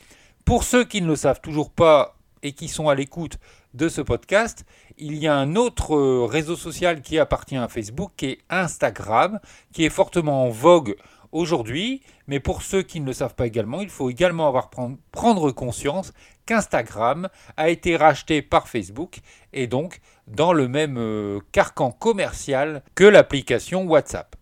Pour 0.46 0.64
ceux 0.64 0.84
qui 0.84 1.02
ne 1.02 1.06
le 1.06 1.16
savent 1.16 1.42
toujours 1.42 1.70
pas 1.70 2.16
et 2.42 2.52
qui 2.52 2.68
sont 2.68 2.88
à 2.88 2.94
l'écoute 2.94 3.38
de 3.74 3.88
ce 3.88 4.00
podcast, 4.00 4.64
il 4.98 5.14
y 5.16 5.26
a 5.26 5.34
un 5.34 5.56
autre 5.56 5.94
euh, 5.94 6.24
réseau 6.24 6.56
social 6.56 7.02
qui 7.02 7.18
appartient 7.18 7.56
à 7.56 7.68
Facebook, 7.68 8.12
qui 8.16 8.26
est 8.26 8.38
Instagram, 8.50 9.40
qui 9.72 9.84
est 9.84 9.90
fortement 9.90 10.44
en 10.44 10.50
vogue 10.50 10.96
aujourd'hui. 11.32 12.02
Mais 12.26 12.40
pour 12.40 12.62
ceux 12.62 12.82
qui 12.82 13.00
ne 13.00 13.06
le 13.06 13.12
savent 13.12 13.34
pas 13.34 13.46
également, 13.46 13.80
il 13.80 13.88
faut 13.88 14.10
également 14.10 14.48
avoir 14.48 14.70
prendre 15.12 15.50
conscience 15.52 16.12
qu'Instagram 16.46 17.28
a 17.56 17.68
été 17.68 17.96
racheté 17.96 18.42
par 18.42 18.68
Facebook 18.68 19.20
et 19.52 19.66
donc 19.66 20.00
dans 20.26 20.52
le 20.52 20.68
même 20.68 20.96
euh, 20.98 21.40
carcan 21.52 21.92
commercial 21.92 22.82
que 22.94 23.04
l'application 23.04 23.84
WhatsApp. 23.84 24.36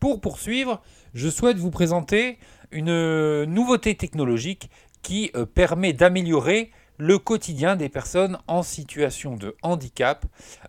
Pour 0.00 0.20
poursuivre, 0.20 0.80
je 1.14 1.28
souhaite 1.28 1.56
vous 1.56 1.70
présenter 1.70 2.38
une 2.70 2.90
euh, 2.90 3.46
nouveauté 3.46 3.96
technologique 3.96 4.70
qui 5.02 5.30
euh, 5.34 5.46
permet 5.46 5.92
d'améliorer 5.92 6.70
le 6.98 7.18
quotidien 7.18 7.76
des 7.76 7.88
personnes 7.88 8.38
en 8.48 8.62
situation 8.62 9.36
de 9.36 9.54
handicap. 9.62 10.26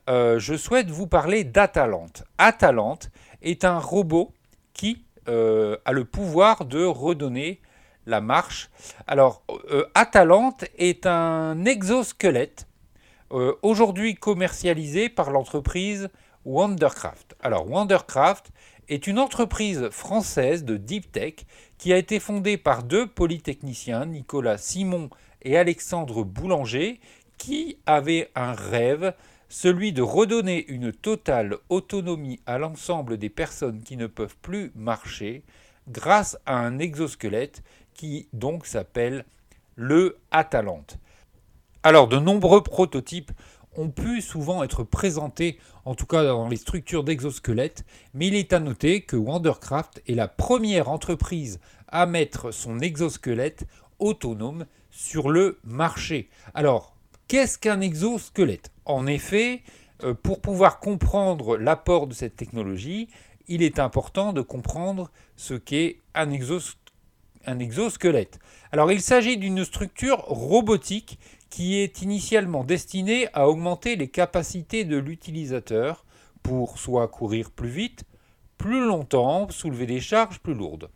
je 0.08 0.56
souhaite 0.56 0.92
vous 0.92 1.08
parler 1.08 1.44
d'Atalante. 1.44 2.24
Atalante 2.38 3.10
est 3.42 3.66
un 3.66 3.80
robot 3.80 4.32
qui 4.74 5.06
a 5.26 5.92
le 5.92 6.06
pouvoir 6.06 6.66
de 6.66 6.86
redonner 6.86 7.62
la 8.06 8.22
marche. 8.22 8.70
Alors, 9.08 9.42
Atalante 9.96 10.66
est 10.78 11.08
un 11.08 11.66
exosquelette 11.66 12.68
euh, 13.32 13.54
aujourd'hui 13.62 14.16
commercialisé 14.16 15.08
par 15.08 15.30
l'entreprise 15.30 16.10
Wondercraft. 16.46 17.36
Alors 17.42 17.70
Wondercraft 17.70 18.50
est 18.88 19.06
une 19.06 19.20
entreprise 19.20 19.90
française 19.92 20.64
de 20.66 20.78
deep 20.78 21.12
tech 21.12 21.36
qui 21.80 21.94
a 21.94 21.98
été 21.98 22.20
fondée 22.20 22.58
par 22.58 22.84
deux 22.84 23.08
polytechniciens, 23.08 24.06
Nicolas 24.06 24.58
Simon 24.58 25.10
et 25.42 25.58
Alexandre 25.58 26.24
Boulanger, 26.24 27.00
qui 27.38 27.78
avaient 27.86 28.30
un 28.36 28.52
rêve, 28.52 29.14
celui 29.48 29.94
de 29.94 30.02
redonner 30.02 30.68
une 30.68 30.92
totale 30.92 31.58
autonomie 31.70 32.42
à 32.46 32.60
l'ensemble 32.60 33.18
des 33.18 33.30
personnes 33.30 33.82
qui 33.82 33.98
ne 33.98 34.08
peuvent 34.08 34.36
plus 34.42 34.72
marcher 34.76 35.44
grâce 35.88 36.38
à 36.46 36.60
un 36.60 36.78
exosquelette 36.78 37.64
qui 37.94 38.28
donc 38.34 38.66
s'appelle 38.66 39.26
le 39.76 40.18
Atalante. 40.32 41.00
Alors, 41.82 42.10
de 42.10 42.20
nombreux 42.20 42.62
prototypes 42.62 43.32
ont 43.80 43.90
pu 43.90 44.22
souvent 44.22 44.64
être 44.64 44.84
présentés, 44.84 45.58
en 45.86 45.96
tout 45.96 46.06
cas 46.06 46.26
dans 46.26 46.50
les 46.50 46.58
structures 46.58 47.06
d'exosquelettes, 47.06 47.86
mais 48.14 48.28
il 48.28 48.36
est 48.36 48.52
à 48.52 48.60
noter 48.60 49.02
que 49.02 49.16
Wondercraft 49.16 50.02
est 50.06 50.16
la 50.16 50.28
première 50.28 50.90
entreprise 50.90 51.62
à 51.88 52.06
mettre 52.06 52.52
son 52.52 52.80
exosquelette 52.80 53.66
autonome 53.98 54.66
sur 54.92 55.30
le 55.30 55.60
marché. 55.64 56.30
Alors, 56.54 56.96
qu'est-ce 57.28 57.58
qu'un 57.58 57.80
exosquelette? 57.80 58.72
En 58.86 59.08
effet, 59.08 59.64
euh, 60.04 60.14
pour 60.14 60.42
pouvoir 60.42 60.80
comprendre 60.80 61.58
l'apport 61.58 62.08
de 62.08 62.14
cette 62.14 62.36
technologie, 62.36 63.08
il 63.48 63.64
est 63.64 63.80
important 63.80 64.34
de 64.34 64.42
comprendre 64.42 65.10
ce 65.38 65.54
qu'est 65.54 66.02
un 66.14 66.32
exosquelette. 66.32 68.40
Alors, 68.72 68.92
il 68.92 69.02
s'agit 69.02 69.38
d'une 69.38 69.64
structure 69.64 70.18
robotique 70.28 71.18
qui 71.50 71.78
est 71.78 72.02
initialement 72.02 72.64
destiné 72.64 73.28
à 73.34 73.48
augmenter 73.48 73.96
les 73.96 74.08
capacités 74.08 74.86
de 74.86 74.98
l'utilisateur 74.98 76.06
pour 76.44 76.78
soit 76.78 77.08
courir 77.08 77.52
plus 77.52 77.70
vite, 77.70 78.04
plus 78.58 78.86
longtemps, 78.86 79.50
soulever 79.50 79.86
des 79.86 80.00
charges 80.00 80.40
plus 80.40 80.54
lourdes. 80.54 80.90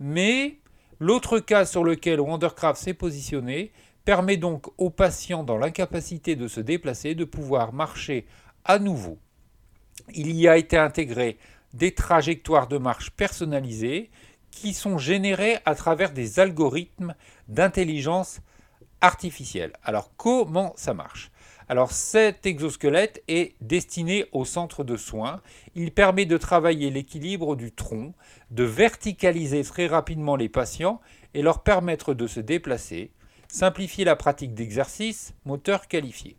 Mais 0.00 0.58
l'autre 0.98 1.38
cas 1.38 1.64
sur 1.64 1.84
lequel 1.84 2.20
Wondercraft 2.20 2.80
s'est 2.80 2.94
positionné 2.94 3.72
permet 4.04 4.36
donc 4.36 4.66
aux 4.78 4.90
patients 4.90 5.44
dans 5.44 5.58
l'incapacité 5.58 6.34
de 6.34 6.48
se 6.48 6.60
déplacer 6.60 7.14
de 7.14 7.24
pouvoir 7.24 7.72
marcher 7.72 8.26
à 8.64 8.78
nouveau. 8.78 9.18
Il 10.14 10.32
y 10.32 10.48
a 10.48 10.56
été 10.56 10.76
intégré 10.76 11.38
des 11.72 11.94
trajectoires 11.94 12.66
de 12.66 12.78
marche 12.78 13.10
personnalisées 13.10 14.10
qui 14.50 14.74
sont 14.74 14.98
générées 14.98 15.58
à 15.64 15.74
travers 15.74 16.12
des 16.12 16.40
algorithmes 16.40 17.14
d'intelligence 17.48 18.40
artificielle. 19.02 19.74
Alors 19.84 20.10
comment 20.16 20.72
ça 20.76 20.94
marche? 20.94 21.30
Alors 21.68 21.92
cet 21.92 22.46
exosquelette 22.46 23.22
est 23.28 23.54
destiné 23.60 24.26
au 24.32 24.44
centre 24.44 24.84
de 24.84 24.96
soins. 24.96 25.40
Il 25.74 25.92
permet 25.92 26.24
de 26.24 26.38
travailler 26.38 26.90
l'équilibre 26.90 27.56
du 27.56 27.72
tronc, 27.72 28.14
de 28.50 28.64
verticaliser 28.64 29.62
très 29.64 29.86
rapidement 29.86 30.36
les 30.36 30.48
patients 30.48 31.00
et 31.34 31.42
leur 31.42 31.62
permettre 31.62 32.14
de 32.14 32.26
se 32.26 32.40
déplacer, 32.40 33.10
simplifier 33.48 34.04
la 34.04 34.16
pratique 34.16 34.54
d'exercice 34.54 35.34
moteur 35.44 35.88
qualifié. 35.88 36.36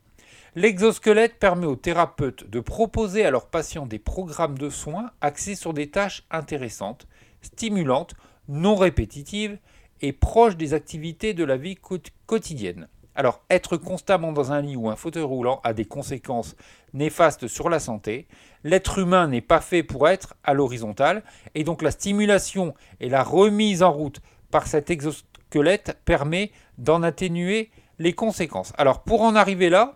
L'exosquelette 0.55 1.39
permet 1.39 1.65
aux 1.65 1.75
thérapeutes 1.75 2.47
de 2.47 2.59
proposer 2.59 3.25
à 3.25 3.31
leurs 3.31 3.47
patients 3.47 3.87
des 3.87 3.97
programmes 3.97 4.57
de 4.57 4.69
soins 4.69 5.09
axés 5.19 5.55
sur 5.55 5.73
des 5.73 5.89
tâches 5.89 6.25
intéressantes, 6.29 7.07
stimulantes, 7.41 8.13
non 8.47 8.75
répétitives 8.75 9.57
et 10.01 10.13
proche 10.13 10.57
des 10.57 10.73
activités 10.73 11.33
de 11.33 11.43
la 11.43 11.57
vie 11.57 11.77
quotidienne. 12.25 12.87
Alors, 13.15 13.41
être 13.49 13.77
constamment 13.77 14.31
dans 14.31 14.51
un 14.51 14.61
lit 14.61 14.75
ou 14.75 14.89
un 14.89 14.95
fauteuil 14.95 15.23
roulant 15.23 15.61
a 15.63 15.73
des 15.73 15.85
conséquences 15.85 16.55
néfastes 16.93 17.47
sur 17.47 17.69
la 17.69 17.79
santé. 17.79 18.27
L'être 18.63 18.97
humain 18.99 19.27
n'est 19.27 19.41
pas 19.41 19.61
fait 19.61 19.83
pour 19.83 20.07
être 20.07 20.35
à 20.43 20.53
l'horizontale, 20.53 21.23
et 21.53 21.63
donc 21.63 21.81
la 21.81 21.91
stimulation 21.91 22.73
et 22.99 23.09
la 23.09 23.23
remise 23.23 23.83
en 23.83 23.91
route 23.91 24.21
par 24.49 24.65
cet 24.67 24.89
exosquelette 24.89 25.97
permet 26.05 26.51
d'en 26.77 27.03
atténuer 27.03 27.69
les 27.99 28.13
conséquences. 28.13 28.73
Alors, 28.77 29.03
pour 29.03 29.21
en 29.21 29.35
arriver 29.35 29.69
là, 29.69 29.95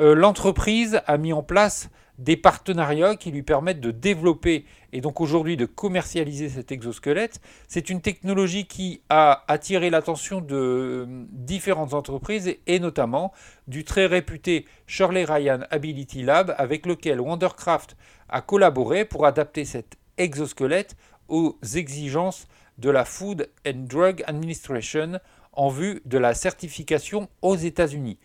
euh, 0.00 0.14
l'entreprise 0.14 1.00
a 1.06 1.16
mis 1.16 1.32
en 1.32 1.42
place 1.42 1.88
des 2.18 2.36
partenariats 2.36 3.16
qui 3.16 3.30
lui 3.30 3.42
permettent 3.42 3.80
de 3.80 3.92
développer 3.92 4.64
et 4.92 5.00
donc 5.00 5.20
aujourd'hui 5.20 5.56
de 5.56 5.66
commercialiser 5.66 6.48
cet 6.48 6.72
exosquelette. 6.72 7.40
C'est 7.68 7.90
une 7.90 8.00
technologie 8.00 8.66
qui 8.66 9.00
a 9.08 9.44
attiré 9.46 9.88
l'attention 9.88 10.40
de 10.40 10.56
euh, 10.56 11.06
différentes 11.30 11.94
entreprises 11.94 12.56
et 12.66 12.80
notamment 12.80 13.32
du 13.68 13.84
très 13.84 14.06
réputé 14.06 14.66
Shirley 14.86 15.24
Ryan 15.24 15.60
Ability 15.70 16.22
Lab 16.22 16.54
avec 16.58 16.86
lequel 16.86 17.20
Wondercraft 17.20 17.96
a 18.28 18.40
collaboré 18.40 19.04
pour 19.04 19.24
adapter 19.24 19.64
cet 19.64 19.96
exosquelette 20.16 20.96
aux 21.28 21.56
exigences 21.74 22.48
de 22.78 22.90
la 22.90 23.04
Food 23.04 23.48
and 23.66 23.84
Drug 23.88 24.24
Administration 24.26 25.20
en 25.52 25.68
vue 25.68 26.02
de 26.04 26.18
la 26.18 26.34
certification 26.34 27.28
aux 27.42 27.56
États-Unis. 27.56 28.18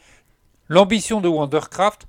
L'ambition 0.69 1.19
de 1.19 1.27
Wondercraft 1.27 2.07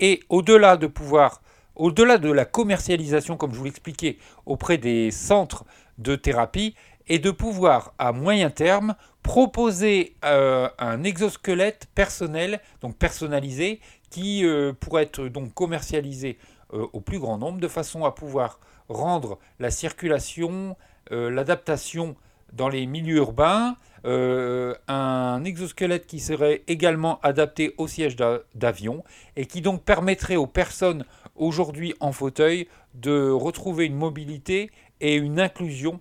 est 0.00 0.22
au-delà 0.28 0.76
de 0.76 0.86
pouvoir, 0.86 1.42
au-delà 1.74 2.18
de 2.18 2.30
la 2.30 2.44
commercialisation, 2.44 3.36
comme 3.36 3.52
je 3.52 3.58
vous 3.58 3.64
l'expliquais, 3.64 4.18
auprès 4.44 4.78
des 4.78 5.10
centres 5.10 5.64
de 5.98 6.16
thérapie, 6.16 6.74
et 7.08 7.18
de 7.18 7.30
pouvoir 7.30 7.94
à 7.98 8.12
moyen 8.12 8.50
terme 8.50 8.94
proposer 9.22 10.16
euh, 10.24 10.68
un 10.78 11.02
exosquelette 11.04 11.88
personnel, 11.94 12.60
donc 12.80 12.96
personnalisé, 12.96 13.80
qui 14.10 14.44
euh, 14.44 14.72
pourrait 14.72 15.04
être 15.04 15.26
donc 15.28 15.52
commercialisé 15.54 16.38
euh, 16.72 16.86
au 16.92 17.00
plus 17.00 17.18
grand 17.18 17.38
nombre, 17.38 17.58
de 17.58 17.68
façon 17.68 18.04
à 18.04 18.12
pouvoir 18.12 18.60
rendre 18.88 19.38
la 19.58 19.70
circulation, 19.70 20.76
l'adaptation 21.10 22.16
dans 22.52 22.68
les 22.68 22.86
milieux 22.86 23.16
urbains, 23.16 23.76
euh, 24.06 24.74
un 24.86 25.42
exosquelette 25.44 26.06
qui 26.06 26.20
serait 26.20 26.62
également 26.68 27.18
adapté 27.22 27.74
au 27.76 27.88
siège 27.88 28.14
d'avion 28.54 29.02
et 29.34 29.46
qui 29.46 29.62
donc 29.62 29.82
permettrait 29.82 30.36
aux 30.36 30.46
personnes 30.46 31.04
aujourd'hui 31.34 31.92
en 31.98 32.12
fauteuil 32.12 32.68
de 32.94 33.30
retrouver 33.30 33.86
une 33.86 33.96
mobilité 33.96 34.70
et 35.00 35.16
une 35.16 35.40
inclusion 35.40 35.98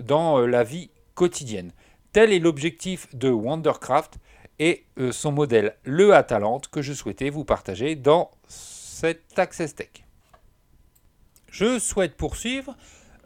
dans 0.00 0.38
euh, 0.38 0.46
la 0.46 0.62
vie 0.62 0.90
quotidienne. 1.14 1.72
Tel 2.12 2.32
est 2.32 2.38
l'objectif 2.38 3.12
de 3.12 3.28
Wondercraft 3.28 4.18
et 4.60 4.84
euh, 5.00 5.10
son 5.10 5.32
modèle, 5.32 5.74
le 5.82 6.14
Atalante, 6.14 6.68
que 6.68 6.80
je 6.80 6.92
souhaitais 6.92 7.28
vous 7.28 7.44
partager 7.44 7.96
dans 7.96 8.30
cet 8.46 9.36
Access 9.36 9.74
Tech. 9.74 10.04
Je 11.50 11.80
souhaite 11.80 12.16
poursuivre 12.16 12.76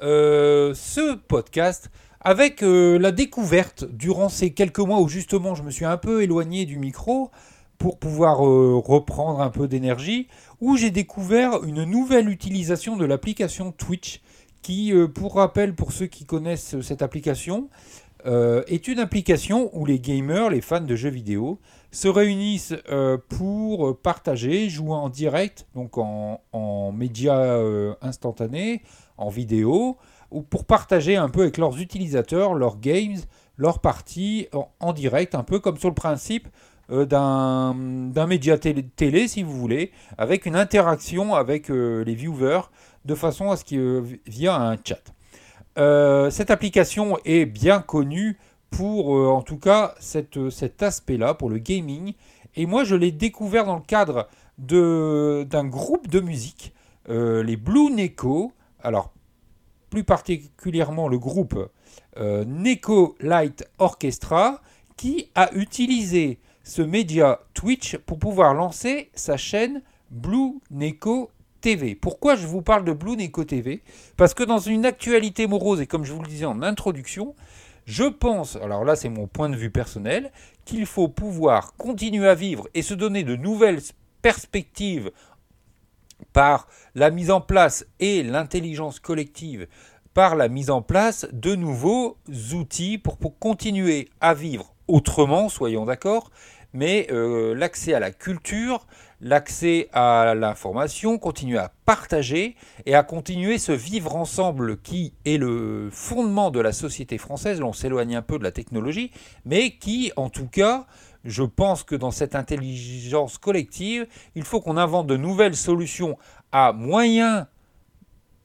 ce 0.00 1.14
podcast 1.14 1.91
avec 2.23 2.62
euh, 2.62 2.99
la 2.99 3.12
découverte, 3.12 3.85
durant 3.85 4.29
ces 4.29 4.52
quelques 4.52 4.79
mois 4.79 5.00
où 5.00 5.09
justement 5.09 5.55
je 5.55 5.62
me 5.62 5.71
suis 5.71 5.85
un 5.85 5.97
peu 5.97 6.23
éloigné 6.23 6.64
du 6.64 6.79
micro 6.79 7.31
pour 7.79 7.99
pouvoir 7.99 8.47
euh, 8.47 8.81
reprendre 8.83 9.41
un 9.41 9.50
peu 9.50 9.67
d'énergie, 9.67 10.29
où 10.61 10.76
j'ai 10.76 10.93
découvert 10.93 11.64
une 11.64 11.83
nouvelle 11.83 12.29
utilisation 12.29 12.97
de 12.97 13.05
l'application 13.05 13.73
Twitch, 13.73 14.23
qui, 14.62 14.93
euh, 14.93 15.09
pour 15.09 15.35
rappel, 15.35 15.75
pour 15.75 15.91
ceux 15.91 16.07
qui 16.07 16.25
connaissent 16.25 16.81
cette 16.81 17.02
application, 17.02 17.69
est 18.25 18.87
une 18.87 19.00
application 19.00 19.69
où 19.73 19.85
les 19.85 19.99
gamers, 19.99 20.49
les 20.49 20.61
fans 20.61 20.81
de 20.81 20.95
jeux 20.95 21.11
vidéo, 21.11 21.59
se 21.91 22.07
réunissent 22.07 22.76
pour 23.29 23.99
partager, 23.99 24.69
jouer 24.69 24.95
en 24.95 25.09
direct, 25.09 25.67
donc 25.75 25.99
en, 25.99 26.41
en 26.52 26.93
médias 26.93 27.61
instantanés, 28.00 28.83
en 29.17 29.29
vidéo, 29.29 29.97
pour 30.41 30.65
partager 30.65 31.17
un 31.17 31.29
peu 31.29 31.43
avec 31.43 31.59
leurs 31.59 31.81
utilisateurs 31.81 32.55
leurs 32.55 32.79
games, 32.79 33.19
leurs 33.57 33.81
parties 33.81 34.49
en, 34.81 34.93
direct, 34.93 35.35
un 35.35 35.43
peu 35.43 35.59
comme 35.61 35.79
sur 35.79 35.89
le 35.89 35.95
principe 35.95 36.49
euh, 36.91 37.05
d'un 37.05 38.27
média 38.27 38.59
télé, 38.59 39.29
si 39.29 39.43
vous 39.43 39.57
voulez, 39.57 39.93
avec 40.19 40.47
une 40.47 40.57
interaction 40.57 41.35
avec 41.35 41.71
euh, 41.71 42.03
les 42.05 42.15
viewers 42.15 42.62
de 43.05 43.15
façon 43.15 43.51
à 43.51 43.57
ce 43.57 43.65
qu'il 43.65 43.79
euh, 43.79 44.03
via 44.27 44.57
un 44.57 44.77
chat. 44.77 46.31
cette 46.31 46.51
application 46.51 47.19
est 47.25 47.47
bien 47.47 47.81
connue 47.81 48.39
pour 48.71 49.11
en 49.11 49.43
tout 49.43 49.59
cas 49.59 49.95
cet 50.01 50.83
aspect-là, 50.83 51.35
pour 51.35 51.51
le 51.51 51.59
gaming. 51.59 52.15
Et 52.57 52.67
moi 52.67 52.85
je 52.85 52.95
l'ai 52.95 53.12
découvert 53.12 53.67
dans 53.67 53.76
le 53.76 53.83
cadre 53.83 54.28
d'un 54.59 55.65
groupe 55.65 56.09
de 56.09 56.21
musique, 56.21 56.75
les 57.09 57.56
Blue 57.56 57.91
Neko. 57.91 58.52
Alors 58.83 59.12
plus 59.93 60.05
particulièrement 60.05 61.07
le 61.07 61.19
groupe 61.19 61.69
euh, 62.17 62.47
Neko 62.47 63.15
Light 63.21 63.69
Orchestra, 63.78 64.63
qui 64.97 65.28
a 65.35 65.52
utilisé 65.55 66.39
ce 66.65 66.81
média 66.81 67.41
Twitch 67.52 67.99
pour 67.99 68.19
pouvoir 68.19 68.55
lancer 68.55 69.11
sa 69.15 69.37
chaîne 69.37 69.83
Blue 70.11 70.55
Neko 70.71 71.31
TV. 71.61 71.95
Pourquoi 71.95 72.37
je 72.37 72.47
vous 72.47 72.63
parle 72.63 72.87
de 72.87 72.93
Blue 72.95 73.17
Neko 73.17 73.45
TV 73.45 73.83
Parce 74.17 74.33
que 74.33 74.45
dans 74.45 74.61
une 74.61 74.87
actualité 74.87 75.47
morose, 75.47 75.83
et 75.83 75.87
comme 75.87 76.07
je 76.07 76.15
vous 76.15 76.23
le 76.23 76.28
disais 76.28 76.47
en 76.47 76.63
introduction, 76.63 77.35
je 77.85 78.05
pense, 78.05 78.57
alors 78.57 78.87
là 78.87 78.97
c'est 78.97 79.11
mon 79.11 79.26
point 79.26 79.50
de 79.50 79.57
vue 79.57 79.71
personnel, 79.71 80.33
qu'il 80.65 80.87
faut 80.87 81.09
pouvoir 81.09 81.75
continuer 81.76 82.28
à 82.28 82.35
vivre 82.35 82.67
et 82.73 82.81
se 82.81 82.95
donner 82.95 83.25
de 83.25 83.37
nouvelles 83.37 83.83
perspectives 84.23 85.11
par 86.32 86.68
la 86.95 87.10
mise 87.10 87.30
en 87.30 87.40
place 87.40 87.86
et 88.00 88.23
l'intelligence 88.23 89.00
collective, 89.00 89.66
par 90.14 90.36
la 90.36 90.49
mise 90.49 90.71
en 90.71 90.82
place 90.82 91.26
de 91.32 91.54
nouveaux 91.54 92.18
outils 92.52 92.99
pour, 92.99 93.18
continuer 93.38 94.08
à 94.21 94.34
vivre 94.34 94.75
autrement, 94.88 95.49
soyons 95.49 95.86
d'accord, 95.86 96.30
mais 96.75 97.06
euh, 97.10 97.54
l'accès 97.54 97.95
à 97.95 98.00
la 98.00 98.10
culture, 98.10 98.86
l'accès 99.21 99.88
à 99.92 100.34
l'information, 100.34 101.16
continuer 101.18 101.58
à 101.58 101.73
partager 101.86 102.56
et 102.86 102.95
à 102.95 103.02
continuer 103.02 103.58
ce 103.58 103.73
vivre 103.73 104.16
ensemble 104.16 104.78
qui 104.78 105.14
est 105.25 105.38
le 105.38 105.88
fondement 105.92 106.50
de 106.50 106.60
la 106.60 106.73
société 106.73 107.18
française. 107.18 107.60
Là, 107.60 107.66
on 107.66 107.73
s'éloigne 107.73 108.16
un 108.16 108.23
peu 108.23 108.38
de 108.38 108.45
la 108.45 108.50
technologie, 108.50 109.12
mais 109.45 109.76
qui, 109.76 110.12
en 110.16 110.28
tout 110.28 110.49
cas, 110.49 110.86
je 111.25 111.43
pense 111.43 111.82
que 111.82 111.95
dans 111.95 112.11
cette 112.11 112.35
intelligence 112.35 113.39
collective, 113.39 114.06
il 114.35 114.45
faut 114.45 114.61
qu'on 114.61 114.76
invente 114.76 115.06
de 115.06 115.17
nouvelles 115.17 115.56
solutions 115.56 116.19
à 116.50 116.73
moyen 116.73 117.49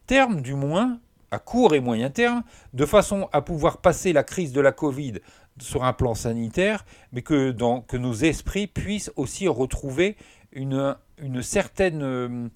terme, 0.06 0.42
du 0.42 0.54
moins, 0.54 1.00
à 1.32 1.40
court 1.40 1.76
et 1.76 1.80
moyen 1.80 2.10
terme, 2.10 2.44
de 2.74 2.86
façon 2.86 3.30
à 3.34 3.42
pouvoir 3.42 3.80
passer 3.80 4.14
la 4.14 4.24
crise 4.24 4.54
de 4.54 4.62
la 4.62 4.72
Covid 4.72 5.20
sur 5.60 5.84
un 5.84 5.94
plan 5.94 6.14
sanitaire, 6.14 6.86
mais 7.12 7.22
que, 7.22 7.52
nos 7.98 8.14
esprits 8.14 8.68
puissent 8.68 9.12
aussi 9.16 9.48
retrouver 9.48 10.16
une, 10.52 10.96
une 11.18 11.42
certaine 11.42 12.04
euh, 12.04 12.48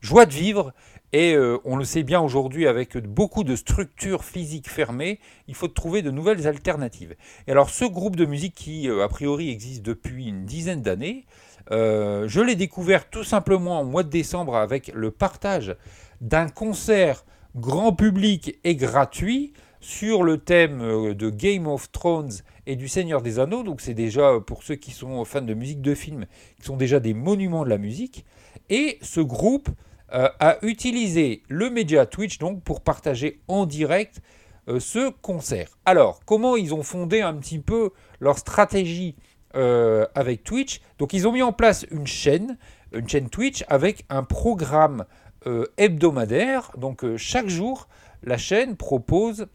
joie 0.00 0.26
de 0.26 0.32
vivre. 0.32 0.72
Et 1.12 1.34
euh, 1.34 1.58
on 1.64 1.76
le 1.76 1.84
sait 1.84 2.02
bien 2.02 2.20
aujourd'hui 2.20 2.66
avec 2.66 2.96
beaucoup 2.96 3.44
de 3.44 3.54
structures 3.54 4.24
physiques 4.24 4.70
fermées, 4.70 5.20
il 5.46 5.54
faut 5.54 5.68
trouver 5.68 6.00
de 6.02 6.10
nouvelles 6.10 6.46
alternatives. 6.46 7.14
Et 7.46 7.52
alors 7.52 7.68
ce 7.68 7.84
groupe 7.84 8.16
de 8.16 8.24
musique 8.24 8.54
qui 8.54 8.88
euh, 8.88 9.04
a 9.04 9.08
priori 9.08 9.50
existe 9.50 9.82
depuis 9.82 10.28
une 10.28 10.44
dizaine 10.44 10.82
d'années, 10.82 11.26
je 11.70 12.40
l'ai 12.40 12.56
découvert 12.56 13.08
tout 13.08 13.24
simplement 13.24 13.80
au 13.82 13.84
mois 13.84 14.02
de 14.02 14.10
décembre 14.10 14.56
avec 14.56 14.90
le 14.94 15.10
partage 15.10 15.76
d'un 16.20 16.48
concert 16.48 17.24
grand 17.56 17.92
public 17.92 18.58
et 18.64 18.74
gratuit 18.74 19.52
sur 19.82 20.22
le 20.22 20.38
thème 20.38 20.80
euh, 20.80 21.14
de 21.14 21.28
Game 21.28 21.66
of 21.66 21.90
Thrones 21.92 22.32
et 22.66 22.76
du 22.76 22.88
Seigneur 22.88 23.20
des 23.20 23.38
Anneaux. 23.38 23.62
Donc 23.62 23.80
c'est 23.80 23.94
déjà, 23.94 24.38
pour 24.40 24.62
ceux 24.62 24.76
qui 24.76 24.92
sont 24.92 25.24
fans 25.24 25.42
de 25.42 25.54
musique 25.54 25.82
de 25.82 25.94
film, 25.94 26.26
qui 26.58 26.66
sont 26.66 26.76
déjà 26.76 27.00
des 27.00 27.12
monuments 27.12 27.64
de 27.64 27.68
la 27.68 27.78
musique. 27.78 28.24
Et 28.70 28.98
ce 29.02 29.20
groupe 29.20 29.68
euh, 30.14 30.28
a 30.40 30.58
utilisé 30.62 31.42
le 31.48 31.70
média 31.70 32.06
Twitch 32.06 32.38
donc 32.38 32.62
pour 32.62 32.80
partager 32.80 33.40
en 33.48 33.66
direct 33.66 34.20
euh, 34.68 34.80
ce 34.80 35.10
concert. 35.10 35.68
Alors, 35.84 36.20
comment 36.24 36.56
ils 36.56 36.74
ont 36.74 36.82
fondé 36.82 37.20
un 37.20 37.34
petit 37.34 37.58
peu 37.58 37.90
leur 38.20 38.38
stratégie 38.38 39.16
avec 39.54 40.44
Twitch? 40.44 40.80
Donc 40.98 41.12
ils 41.12 41.28
ont 41.28 41.32
mis 41.32 41.42
en 41.42 41.52
place 41.52 41.84
une 41.90 42.06
chaîne, 42.06 42.56
une 42.94 43.06
chaîne 43.06 43.28
Twitch 43.28 43.64
avec 43.68 44.06
un 44.08 44.22
programme 44.22 45.04
euh, 45.46 45.66
hebdomadaire. 45.76 46.70
Donc 46.76 47.04
euh, 47.04 47.16
chaque 47.16 47.48
jour, 47.48 47.88
la 48.22 48.36
chaîne 48.36 48.76
propose 48.76 49.48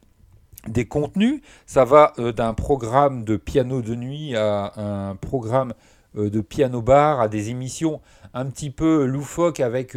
des 0.67 0.85
contenus. 0.85 1.41
Ça 1.65 1.85
va 1.85 2.11
euh, 2.19 2.33
d'un 2.33 2.53
programme 2.53 3.23
de 3.23 3.37
piano 3.37 3.81
de 3.81 3.95
nuit 3.95 4.35
à 4.35 4.73
un 4.75 5.15
programme 5.15 5.73
de 6.17 6.41
piano 6.41 6.82
bar, 6.82 7.21
à 7.21 7.27
des 7.27 7.49
émissions 7.49 8.01
un 8.34 8.45
petit 8.47 8.69
peu 8.69 9.06
loufoques 9.06 9.60
avec 9.60 9.95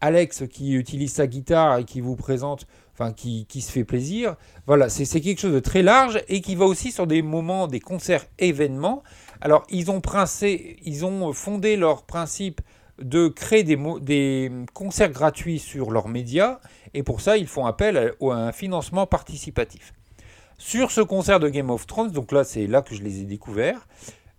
Alex 0.00 0.44
qui 0.50 0.72
utilise 0.72 1.12
sa 1.12 1.26
guitare 1.26 1.78
et 1.78 1.84
qui 1.84 2.00
vous 2.00 2.16
présente, 2.16 2.66
enfin 2.92 3.12
qui, 3.12 3.46
qui 3.46 3.60
se 3.60 3.70
fait 3.70 3.84
plaisir. 3.84 4.36
Voilà, 4.66 4.88
c'est 4.88 5.20
quelque 5.20 5.40
chose 5.40 5.54
de 5.54 5.60
très 5.60 5.82
large 5.82 6.22
et 6.28 6.40
qui 6.40 6.54
va 6.54 6.64
aussi 6.64 6.92
sur 6.92 7.06
des 7.06 7.22
moments, 7.22 7.66
des 7.66 7.80
concerts 7.80 8.26
événements. 8.38 9.02
Alors 9.40 9.64
ils 9.70 9.90
ont, 9.90 10.00
princé, 10.00 10.76
ils 10.84 11.04
ont 11.04 11.32
fondé 11.32 11.76
leur 11.76 12.02
principe 12.04 12.60
de 12.98 13.28
créer 13.28 13.62
des, 13.62 13.78
des, 14.00 14.50
concerts 14.72 15.10
gratuits 15.10 15.58
sur 15.58 15.90
leurs 15.90 16.08
médias, 16.08 16.60
et 16.94 17.02
pour 17.02 17.20
ça, 17.20 17.36
ils 17.36 17.46
font 17.46 17.66
appel 17.66 18.14
à, 18.20 18.24
un 18.24 18.52
financement 18.52 19.06
participatif. 19.06 19.92
Sur 20.58 20.90
ce 20.90 21.02
concert 21.02 21.38
de 21.38 21.48
Game 21.48 21.68
of 21.68 21.86
Thrones, 21.86 22.10
donc 22.10 22.32
là, 22.32 22.44
c'est 22.44 22.66
là 22.66 22.80
que 22.80 22.94
je 22.94 23.02
les 23.02 23.20
ai 23.20 23.24
découverts, 23.24 23.86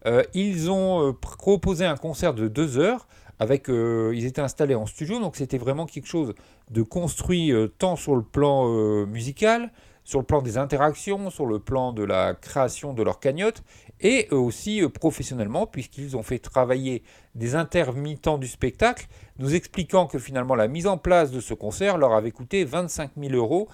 euh, 0.07 0.23
ils 0.33 0.71
ont 0.71 1.09
euh, 1.09 1.13
proposé 1.13 1.85
un 1.85 1.97
concert 1.97 2.33
de 2.33 2.47
deux 2.47 2.77
heures 2.77 3.07
avec, 3.39 3.69
euh, 3.69 4.13
ils 4.15 4.25
étaient 4.25 4.41
installés 4.41 4.73
en 4.73 4.85
studio, 4.85 5.19
donc 5.19 5.35
c'était 5.35 5.57
vraiment 5.57 5.85
quelque 5.85 6.07
chose 6.07 6.33
de 6.71 6.81
construit 6.81 7.53
tant 7.77 7.95
sur 7.95 8.15
le 8.15 8.23
plan 8.23 8.67
musical, 9.05 9.71
sur 10.03 10.19
le 10.19 10.25
plan 10.25 10.41
des 10.41 10.57
interactions, 10.57 11.29
sur 11.29 11.45
le 11.45 11.59
plan 11.59 11.93
de 11.93 12.03
la 12.03 12.33
création 12.33 12.93
de 12.93 13.03
leur 13.03 13.19
cagnotte, 13.19 13.61
et 14.01 14.27
aussi 14.31 14.81
professionnellement, 14.89 15.67
puisqu'ils 15.67 16.17
ont 16.17 16.23
fait 16.23 16.39
travailler 16.39 17.03
des 17.35 17.53
intermittents 17.53 18.39
du 18.39 18.47
spectacle, 18.47 19.07
nous 19.37 19.53
expliquant 19.53 20.07
que 20.07 20.17
finalement 20.17 20.55
la 20.55 20.67
mise 20.67 20.87
en 20.87 20.97
place 20.97 21.29
de 21.29 21.39
ce 21.39 21.53
concert 21.53 21.99
leur 21.99 22.13
avait 22.13 22.31
coûté 22.31 22.65
25 22.65 23.11
000 23.17 23.33
euros, 23.35 23.69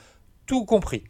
tout 0.45 0.65
compris. 0.65 1.05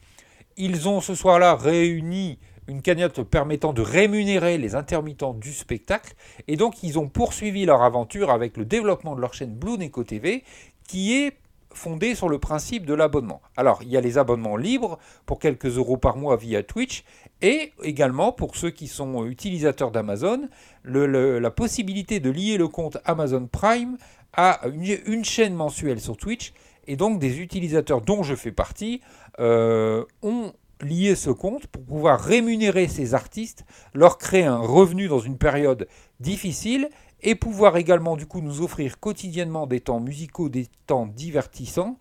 Ils 0.57 0.87
ont 0.87 1.01
ce 1.01 1.15
soir-là 1.15 1.55
réuni 1.55 2.37
une 2.67 2.81
cagnotte 2.81 3.23
permettant 3.23 3.73
de 3.73 3.81
rémunérer 3.81 4.57
les 4.57 4.75
intermittents 4.75 5.33
du 5.33 5.53
spectacle. 5.53 6.13
Et 6.47 6.55
donc, 6.55 6.83
ils 6.83 6.99
ont 6.99 7.09
poursuivi 7.09 7.65
leur 7.65 7.81
aventure 7.81 8.29
avec 8.29 8.57
le 8.57 8.65
développement 8.65 9.15
de 9.15 9.21
leur 9.21 9.33
chaîne 9.33 9.53
Blue 9.53 9.77
Neko 9.77 10.03
TV, 10.03 10.43
qui 10.87 11.15
est 11.15 11.37
fondée 11.73 12.15
sur 12.15 12.29
le 12.29 12.39
principe 12.39 12.85
de 12.85 12.93
l'abonnement. 12.93 13.41
Alors, 13.57 13.81
il 13.81 13.89
y 13.89 13.97
a 13.97 14.01
les 14.01 14.17
abonnements 14.17 14.57
libres 14.57 14.99
pour 15.25 15.39
quelques 15.39 15.77
euros 15.77 15.97
par 15.97 16.17
mois 16.17 16.37
via 16.37 16.63
Twitch, 16.63 17.03
et 17.41 17.73
également 17.81 18.31
pour 18.31 18.55
ceux 18.55 18.69
qui 18.69 18.87
sont 18.87 19.25
utilisateurs 19.25 19.91
d'Amazon, 19.91 20.47
la 20.83 21.51
possibilité 21.51 22.19
de 22.19 22.29
lier 22.29 22.57
le 22.57 22.67
compte 22.67 22.97
Amazon 23.05 23.47
Prime 23.51 23.97
à 24.33 24.61
une, 24.67 25.25
chaîne 25.25 25.55
mensuelle 25.55 25.99
sur 25.99 26.17
Twitch, 26.17 26.53
et 26.87 26.95
donc 26.95 27.19
des 27.19 27.39
utilisateurs 27.39 28.01
dont 28.01 28.23
je 28.23 28.35
fais 28.35 28.51
partie 28.51 29.01
euh, 29.39 30.03
ont 30.21 30.53
lier 30.83 31.15
ce 31.15 31.29
compte 31.29 31.67
pour 31.67 31.83
pouvoir 31.83 32.19
rémunérer 32.19 32.87
ces 32.87 33.13
artistes, 33.13 33.65
leur 33.93 34.17
créer 34.17 34.45
un 34.45 34.59
revenu 34.59 35.07
dans 35.07 35.19
une 35.19 35.37
période 35.37 35.87
difficile 36.19 36.89
et 37.21 37.35
pouvoir 37.35 37.77
également 37.77 38.17
du 38.17 38.25
coup 38.25 38.41
nous 38.41 38.61
offrir 38.61 38.99
quotidiennement 38.99 39.65
des 39.65 39.79
temps 39.79 39.99
musicaux, 39.99 40.49
des 40.49 40.67
temps 40.85 41.07
divertissants 41.07 41.97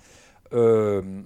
euh, 0.52 1.22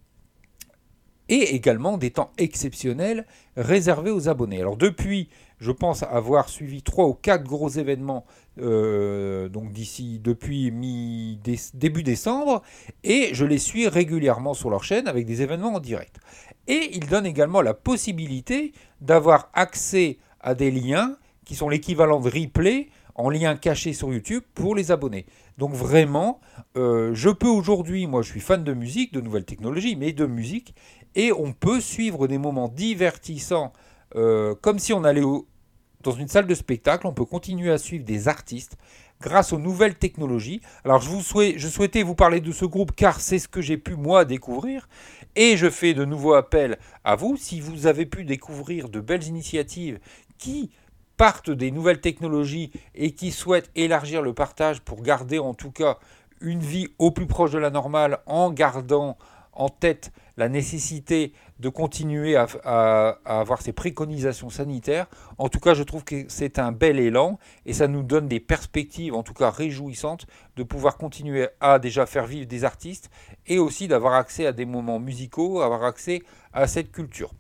et 1.29 1.55
également 1.55 1.99
des 1.99 2.11
temps 2.11 2.31
exceptionnels 2.39 3.27
réservés 3.57 4.11
aux 4.11 4.29
abonnés. 4.29 4.61
Alors 4.61 4.77
depuis, 4.77 5.29
je 5.59 5.73
pense 5.73 6.03
avoir 6.03 6.49
suivi 6.49 6.83
trois 6.83 7.07
ou 7.07 7.15
quatre 7.15 7.45
gros 7.45 7.69
événements 7.69 8.27
euh, 8.59 9.49
donc 9.49 9.73
d'ici 9.73 10.21
depuis 10.23 10.71
mi 10.71 11.41
début 11.75 12.03
décembre 12.03 12.63
et 13.05 13.31
je 13.33 13.45
les 13.45 13.59
suis 13.59 13.89
régulièrement 13.89 14.55
sur 14.55 14.71
leur 14.71 14.85
chaîne 14.85 15.09
avec 15.09 15.27
des 15.27 15.43
événements 15.43 15.75
en 15.75 15.81
direct. 15.81 16.17
Et 16.69 16.91
il 16.97 17.07
donne 17.07 17.27
également 17.27 17.63
la 17.63 17.75
possibilité 17.75 18.73
d'avoir 19.01 19.51
accès 19.55 20.19
à 20.41 20.55
des 20.55 20.71
liens 20.71 21.17
qui 21.45 21.55
sont 21.55 21.69
l'équivalent 21.69 22.21
de 22.21 22.29
replay 22.29 22.89
en 23.15 23.31
lien 23.31 23.57
caché 23.57 23.93
sur 23.93 24.13
YouTube 24.13 24.43
pour 24.55 24.75
les 24.75 24.91
abonnés. 24.91 25.27
Donc 25.59 25.73
vraiment, 25.73 26.41
euh, 26.77 27.13
je 27.15 27.31
peux 27.31 27.49
aujourd'hui, 27.49 28.07
moi 28.07 28.23
je 28.23 28.31
suis 28.31 28.41
fan 28.41 28.63
de 28.63 28.75
musique, 28.75 29.13
de 29.13 29.21
nouvelles 29.21 29.47
technologies, 29.47 29.97
mais 29.97 30.13
de 30.13 30.27
musique, 30.27 30.75
et 31.15 31.33
on 31.33 31.53
peut 31.53 31.81
suivre 31.81 32.27
des 32.27 32.37
moments 32.37 32.69
divertissants 32.69 33.73
euh, 34.15 34.55
comme 34.61 34.79
si 34.79 34.93
on 34.93 35.05
allait 35.05 35.23
dans 36.03 36.13
une 36.13 36.29
salle 36.29 36.47
de 36.47 36.55
spectacle, 36.55 37.07
on 37.07 37.13
peut 37.13 37.25
continuer 37.25 37.71
à 37.71 37.79
suivre 37.79 38.05
des 38.05 38.29
artistes 38.29 38.77
grâce 39.21 39.53
aux 39.53 39.59
nouvelles 39.59 39.97
technologies. 39.97 40.61
Alors 40.85 41.01
je, 41.01 41.69
souhaitais 41.69 42.03
vous 42.03 42.15
parler 42.15 42.41
de 42.41 42.53
ce 42.53 42.65
groupe 42.65 42.93
car 42.95 43.21
c'est 43.21 43.39
ce 43.39 43.49
que 43.49 43.61
j'ai 43.61 43.79
pu 43.79 43.95
moi 43.97 44.25
découvrir 44.25 44.89
et 45.37 45.57
je 45.57 45.71
fais 45.71 45.95
de 45.95 46.05
nouveaux 46.05 46.35
appels 46.35 46.79
à 47.05 47.15
vous. 47.15 47.37
Si 47.37 47.61
vous 47.61 47.87
avez 47.87 48.07
pu 48.07 48.25
découvrir 48.25 48.89
de 48.89 49.01
belles 49.01 49.25
initiatives 49.25 50.01
qui 50.39 50.71
partent 51.17 51.51
des 51.51 51.71
nouvelles 51.71 52.01
technologies 52.01 52.73
et 52.95 53.13
qui 53.13 53.31
souhaitent 53.31 53.71
élargir 53.75 54.23
le 54.23 54.35
partage 54.35 54.81
pour 54.81 55.03
garder 55.03 55.39
en 55.39 55.55
tout 55.55 55.71
cas 55.71 55.99
une 56.41 56.61
vie 56.61 56.89
au 56.99 57.11
plus 57.11 57.27
proche 57.27 57.53
de 57.53 57.59
la 57.59 57.71
normale 57.71 58.19
en 58.27 58.51
gardant 58.51 59.17
en 59.57 59.69
tête 59.69 60.13
la 60.37 60.49
nécessité 60.49 61.33
de 61.59 61.69
continuer 61.69 62.37
à, 62.37 63.19
avoir 63.25 63.63
ces 63.63 63.73
préconisations 63.73 64.51
sanitaires. 64.51 65.07
En 65.39 65.49
tout 65.49 65.61
cas, 65.61 65.75
je 65.75 65.83
trouve 65.83 66.05
que 66.05 66.27
c'est 66.29 66.59
un 66.59 66.73
bel 66.73 66.99
élan 66.99 67.39
et 67.65 67.73
ça 67.73 67.89
nous 67.89 68.03
donne 68.03 68.29
des 68.29 68.41
perspectives, 68.41 69.15
en 69.15 69.23
tout 69.23 69.33
cas 69.33 69.51
réjouissantes, 69.51 70.27
de 70.57 70.63
pouvoir 70.63 70.99
continuer 70.99 71.49
à 71.61 71.79
déjà 71.79 72.05
faire 72.07 72.27
vivre 72.27 72.47
des 72.47 72.65
artistes 72.65 73.11
et 73.47 73.59
aussi 73.59 73.89
d'avoir 73.89 74.15
accès 74.15 74.47
à 74.47 74.53
des 74.53 74.67
moments 74.67 74.99
musicaux, 74.99 75.63
avoir 75.63 75.85
accès 75.85 76.23
à 76.53 76.67
cette 76.67 76.93
culture. 76.93 77.33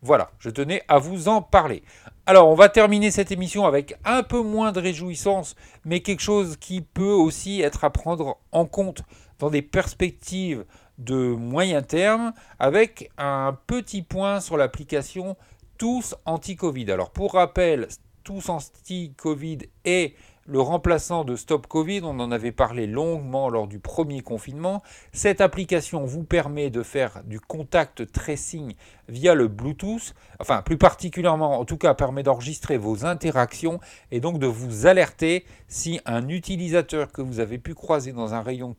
Voilà, 0.00 0.30
je 0.38 0.50
tenais 0.50 0.82
à 0.86 0.98
vous 0.98 1.28
en 1.28 1.40
parler. 1.40 1.82
Alors, 2.26 2.48
on 2.50 2.54
va 2.54 2.68
terminer 2.68 3.10
cette 3.10 3.32
émission 3.32 3.64
avec 3.64 3.94
un 4.04 4.22
peu 4.22 4.42
moins 4.42 4.70
de 4.70 4.78
réjouissance, 4.78 5.56
mais 5.86 6.00
quelque 6.00 6.20
chose 6.20 6.58
qui 6.58 6.82
peut 6.82 7.04
aussi 7.04 7.62
être 7.62 7.84
à 7.84 7.90
prendre 7.90 8.38
en 8.52 8.66
compte 8.66 9.02
dans 9.38 9.48
des 9.48 9.62
perspectives 9.62 10.66
de 10.98 11.34
moyen 11.34 11.82
terme 11.82 12.32
avec 12.58 13.10
un 13.18 13.56
petit 13.66 14.02
point 14.02 14.40
sur 14.40 14.56
l'application 14.56 15.36
Tous 15.78 16.14
Anti-Covid. 16.24 16.90
Alors 16.90 17.10
pour 17.10 17.34
rappel, 17.34 17.88
Tous 18.22 18.48
Anti-Covid 18.48 19.58
est 19.84 20.14
le 20.46 20.60
remplaçant 20.60 21.24
de 21.24 21.36
Stop 21.36 21.66
Covid, 21.66 22.02
on 22.04 22.20
en 22.20 22.30
avait 22.30 22.52
parlé 22.52 22.86
longuement 22.86 23.48
lors 23.48 23.66
du 23.66 23.78
premier 23.78 24.20
confinement. 24.20 24.82
Cette 25.12 25.40
application 25.40 26.04
vous 26.04 26.22
permet 26.22 26.68
de 26.68 26.82
faire 26.82 27.22
du 27.24 27.40
contact 27.40 28.12
tracing 28.12 28.74
via 29.08 29.34
le 29.34 29.48
Bluetooth, 29.48 30.14
enfin 30.40 30.60
plus 30.60 30.76
particulièrement 30.76 31.58
en 31.58 31.64
tout 31.64 31.78
cas 31.78 31.94
permet 31.94 32.22
d'enregistrer 32.22 32.76
vos 32.76 33.06
interactions 33.06 33.80
et 34.10 34.20
donc 34.20 34.38
de 34.38 34.46
vous 34.46 34.86
alerter 34.86 35.46
si 35.66 36.00
un 36.04 36.28
utilisateur 36.28 37.10
que 37.10 37.22
vous 37.22 37.40
avez 37.40 37.56
pu 37.56 37.74
croiser 37.74 38.12
dans 38.12 38.34
un 38.34 38.42
rayon 38.42 38.76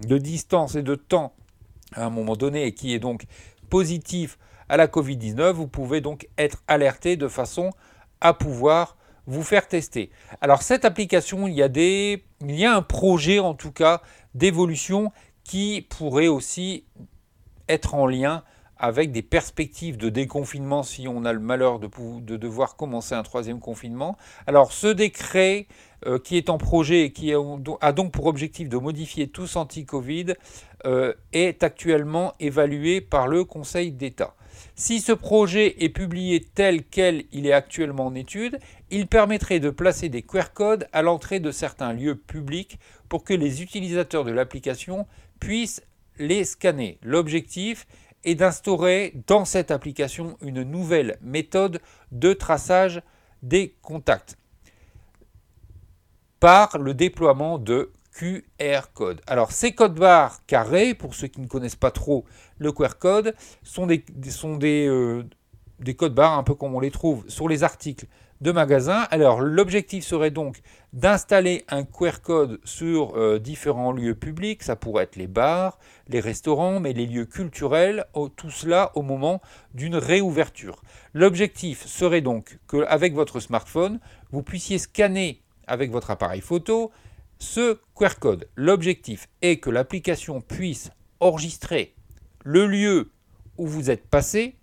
de 0.00 0.18
distance 0.18 0.74
et 0.74 0.82
de 0.82 0.94
temps 0.94 1.34
à 1.92 2.04
un 2.04 2.10
moment 2.10 2.36
donné 2.36 2.64
et 2.64 2.72
qui 2.72 2.94
est 2.94 2.98
donc 2.98 3.24
positif 3.70 4.38
à 4.68 4.76
la 4.76 4.86
Covid-19, 4.86 5.52
vous 5.52 5.66
pouvez 5.66 6.00
donc 6.00 6.28
être 6.36 6.62
alerté 6.68 7.16
de 7.16 7.28
façon 7.28 7.70
à 8.20 8.34
pouvoir 8.34 8.96
vous 9.26 9.42
faire 9.42 9.68
tester. 9.68 10.10
Alors 10.40 10.62
cette 10.62 10.84
application, 10.84 11.46
il 11.46 11.54
y 11.54 11.62
a, 11.62 11.68
des, 11.68 12.24
il 12.40 12.54
y 12.54 12.64
a 12.64 12.74
un 12.74 12.82
projet 12.82 13.38
en 13.38 13.54
tout 13.54 13.72
cas 13.72 14.02
d'évolution 14.34 15.12
qui 15.44 15.86
pourrait 15.88 16.28
aussi 16.28 16.84
être 17.68 17.94
en 17.94 18.06
lien 18.06 18.42
avec 18.78 19.12
des 19.12 19.22
perspectives 19.22 19.96
de 19.96 20.08
déconfinement 20.08 20.82
si 20.82 21.08
on 21.08 21.24
a 21.24 21.32
le 21.32 21.40
malheur 21.40 21.78
de, 21.78 21.88
de 22.20 22.36
devoir 22.36 22.76
commencer 22.76 23.14
un 23.14 23.22
troisième 23.22 23.60
confinement. 23.60 24.16
Alors 24.46 24.72
ce 24.72 24.86
décret 24.86 25.66
euh, 26.06 26.20
qui 26.20 26.36
est 26.36 26.48
en 26.48 26.58
projet 26.58 27.02
et 27.02 27.12
qui 27.12 27.32
a 27.32 27.92
donc 27.92 28.12
pour 28.12 28.26
objectif 28.26 28.68
de 28.68 28.76
modifier 28.76 29.26
tous 29.26 29.56
anti-Covid 29.56 30.34
euh, 30.86 31.12
est 31.32 31.64
actuellement 31.64 32.34
évalué 32.38 33.00
par 33.00 33.26
le 33.26 33.44
Conseil 33.44 33.90
d'État. 33.90 34.36
Si 34.76 35.00
ce 35.00 35.10
projet 35.10 35.82
est 35.82 35.88
publié 35.88 36.40
tel 36.40 36.84
quel 36.84 37.24
il 37.32 37.46
est 37.46 37.52
actuellement 37.52 38.06
en 38.06 38.14
étude, 38.14 38.60
il 38.90 39.08
permettrait 39.08 39.58
de 39.58 39.70
placer 39.70 40.08
des 40.08 40.22
QR 40.22 40.52
codes 40.54 40.86
à 40.92 41.02
l'entrée 41.02 41.40
de 41.40 41.50
certains 41.50 41.92
lieux 41.92 42.14
publics 42.14 42.78
pour 43.08 43.24
que 43.24 43.34
les 43.34 43.60
utilisateurs 43.60 44.24
de 44.24 44.30
l'application 44.30 45.06
puissent 45.40 45.82
les 46.18 46.44
scanner. 46.44 46.98
L'objectif 47.02 47.86
est 48.28 48.34
d'instaurer 48.34 49.14
dans 49.26 49.44
cette 49.44 49.70
application 49.70 50.36
une 50.42 50.62
nouvelle 50.62 51.18
méthode 51.22 51.80
de 52.12 52.32
traçage 52.32 53.02
des 53.42 53.74
contacts 53.82 54.36
par 56.40 56.78
le 56.78 56.94
déploiement 56.94 57.58
de 57.58 57.90
QR 58.12 58.92
code. 58.92 59.22
Alors 59.26 59.52
ces 59.52 59.72
codes 59.72 59.94
barres 59.94 60.44
carrés, 60.46 60.94
pour 60.94 61.14
ceux 61.14 61.28
qui 61.28 61.40
ne 61.40 61.46
connaissent 61.46 61.76
pas 61.76 61.90
trop 61.90 62.24
le 62.58 62.72
QR 62.72 62.98
code, 62.98 63.34
sont 63.62 63.86
des, 63.86 64.04
sont 64.30 64.58
euh, 64.62 65.24
des 65.78 65.94
codes 65.94 66.14
barres 66.14 66.38
un 66.38 66.42
peu 66.42 66.54
comme 66.54 66.74
on 66.74 66.80
les 66.80 66.90
trouve 66.90 67.24
sur 67.28 67.48
les 67.48 67.62
articles 67.62 68.06
de 68.40 68.52
magasins. 68.52 69.06
Alors 69.10 69.40
l'objectif 69.40 70.04
serait 70.04 70.30
donc 70.30 70.60
d'installer 70.92 71.64
un 71.68 71.84
QR 71.84 72.20
code 72.22 72.60
sur 72.64 73.16
euh, 73.16 73.38
différents 73.38 73.92
lieux 73.92 74.14
publics, 74.14 74.62
ça 74.62 74.76
pourrait 74.76 75.04
être 75.04 75.16
les 75.16 75.26
bars, 75.26 75.78
les 76.08 76.20
restaurants, 76.20 76.80
mais 76.80 76.92
les 76.92 77.06
lieux 77.06 77.26
culturels, 77.26 78.06
tout 78.36 78.50
cela 78.50 78.92
au 78.94 79.02
moment 79.02 79.40
d'une 79.74 79.96
réouverture. 79.96 80.82
L'objectif 81.14 81.86
serait 81.86 82.20
donc 82.20 82.58
qu'avec 82.68 83.14
votre 83.14 83.40
smartphone, 83.40 84.00
vous 84.30 84.42
puissiez 84.42 84.78
scanner 84.78 85.42
avec 85.66 85.90
votre 85.90 86.10
appareil 86.10 86.40
photo 86.40 86.90
ce 87.38 87.78
QR 87.94 88.18
code. 88.18 88.48
L'objectif 88.56 89.28
est 89.42 89.58
que 89.58 89.70
l'application 89.70 90.40
puisse 90.40 90.90
enregistrer 91.20 91.94
le 92.44 92.66
lieu 92.66 93.10
où 93.56 93.66
vous 93.66 93.90
êtes 93.90 94.06
passé, 94.06 94.57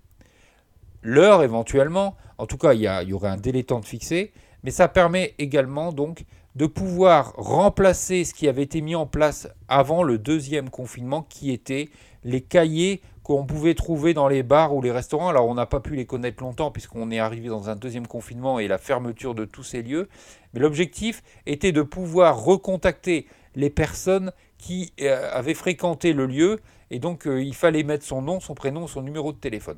l'heure 1.06 1.44
éventuellement, 1.44 2.16
en 2.40 2.48
tout 2.48 2.58
cas 2.58 2.74
il 2.74 2.82
y, 2.82 3.14
aurait 3.14 3.30
un 3.30 3.38
délai 3.38 3.64
temps 3.64 3.80
de 3.80 3.86
fixé, 3.86 4.34
mais 4.64 4.72
ça 4.72 4.88
permet 4.88 5.36
également 5.38 5.94
donc 5.94 6.26
de 6.56 6.66
pouvoir 6.66 7.34
remplacer 7.36 8.24
ce 8.24 8.34
qui 8.34 8.48
avait 8.48 8.64
été 8.64 8.82
mis 8.82 8.96
en 8.96 9.06
place 9.06 9.48
avant 9.68 10.02
le 10.04 10.18
deuxième 10.18 10.70
confinement 10.70 11.22
qui 11.22 11.52
était 11.52 11.90
les 12.24 12.42
cahiers 12.42 13.02
qu'on 13.22 13.46
pouvait 13.46 13.76
trouver 13.76 14.14
dans 14.14 14.28
les 14.28 14.42
bars 14.42 14.74
ou 14.74 14.82
les 14.82 14.92
restaurants. 14.92 15.30
Alors 15.30 15.48
on 15.48 15.54
n'a 15.54 15.68
pas 15.68 15.80
pu 15.80 15.96
les 15.96 16.06
connaître 16.06 16.42
longtemps 16.42 16.72
puisqu'on 16.72 17.12
est 17.12 17.20
arrivé 17.20 17.50
dans 17.50 17.70
un 17.70 17.76
deuxième 17.76 18.08
confinement 18.08 18.58
et 18.58 18.68
la 18.68 18.78
fermeture 18.80 19.36
de 19.36 19.46
tous 19.46 19.64
ces 19.64 19.84
lieux. 19.84 20.10
Mais 20.54 20.60
l'objectif 20.60 21.22
était 21.46 21.72
de 21.72 21.82
pouvoir 21.84 22.44
recontacter 22.44 23.28
les 23.56 23.70
personnes 23.70 24.32
qui 24.58 24.94
euh, 25.02 25.30
avaient 25.34 25.54
fréquenté 25.54 26.14
le 26.14 26.26
lieu 26.26 26.60
et 26.90 26.98
donc 26.98 27.28
euh, 27.28 27.44
il 27.44 27.54
fallait 27.54 27.84
mettre 27.84 28.06
son 28.06 28.22
nom, 28.24 28.40
son 28.40 28.56
prénom, 28.56 28.88
son 28.88 29.04
numéro 29.04 29.34
de 29.34 29.38
téléphone. 29.38 29.78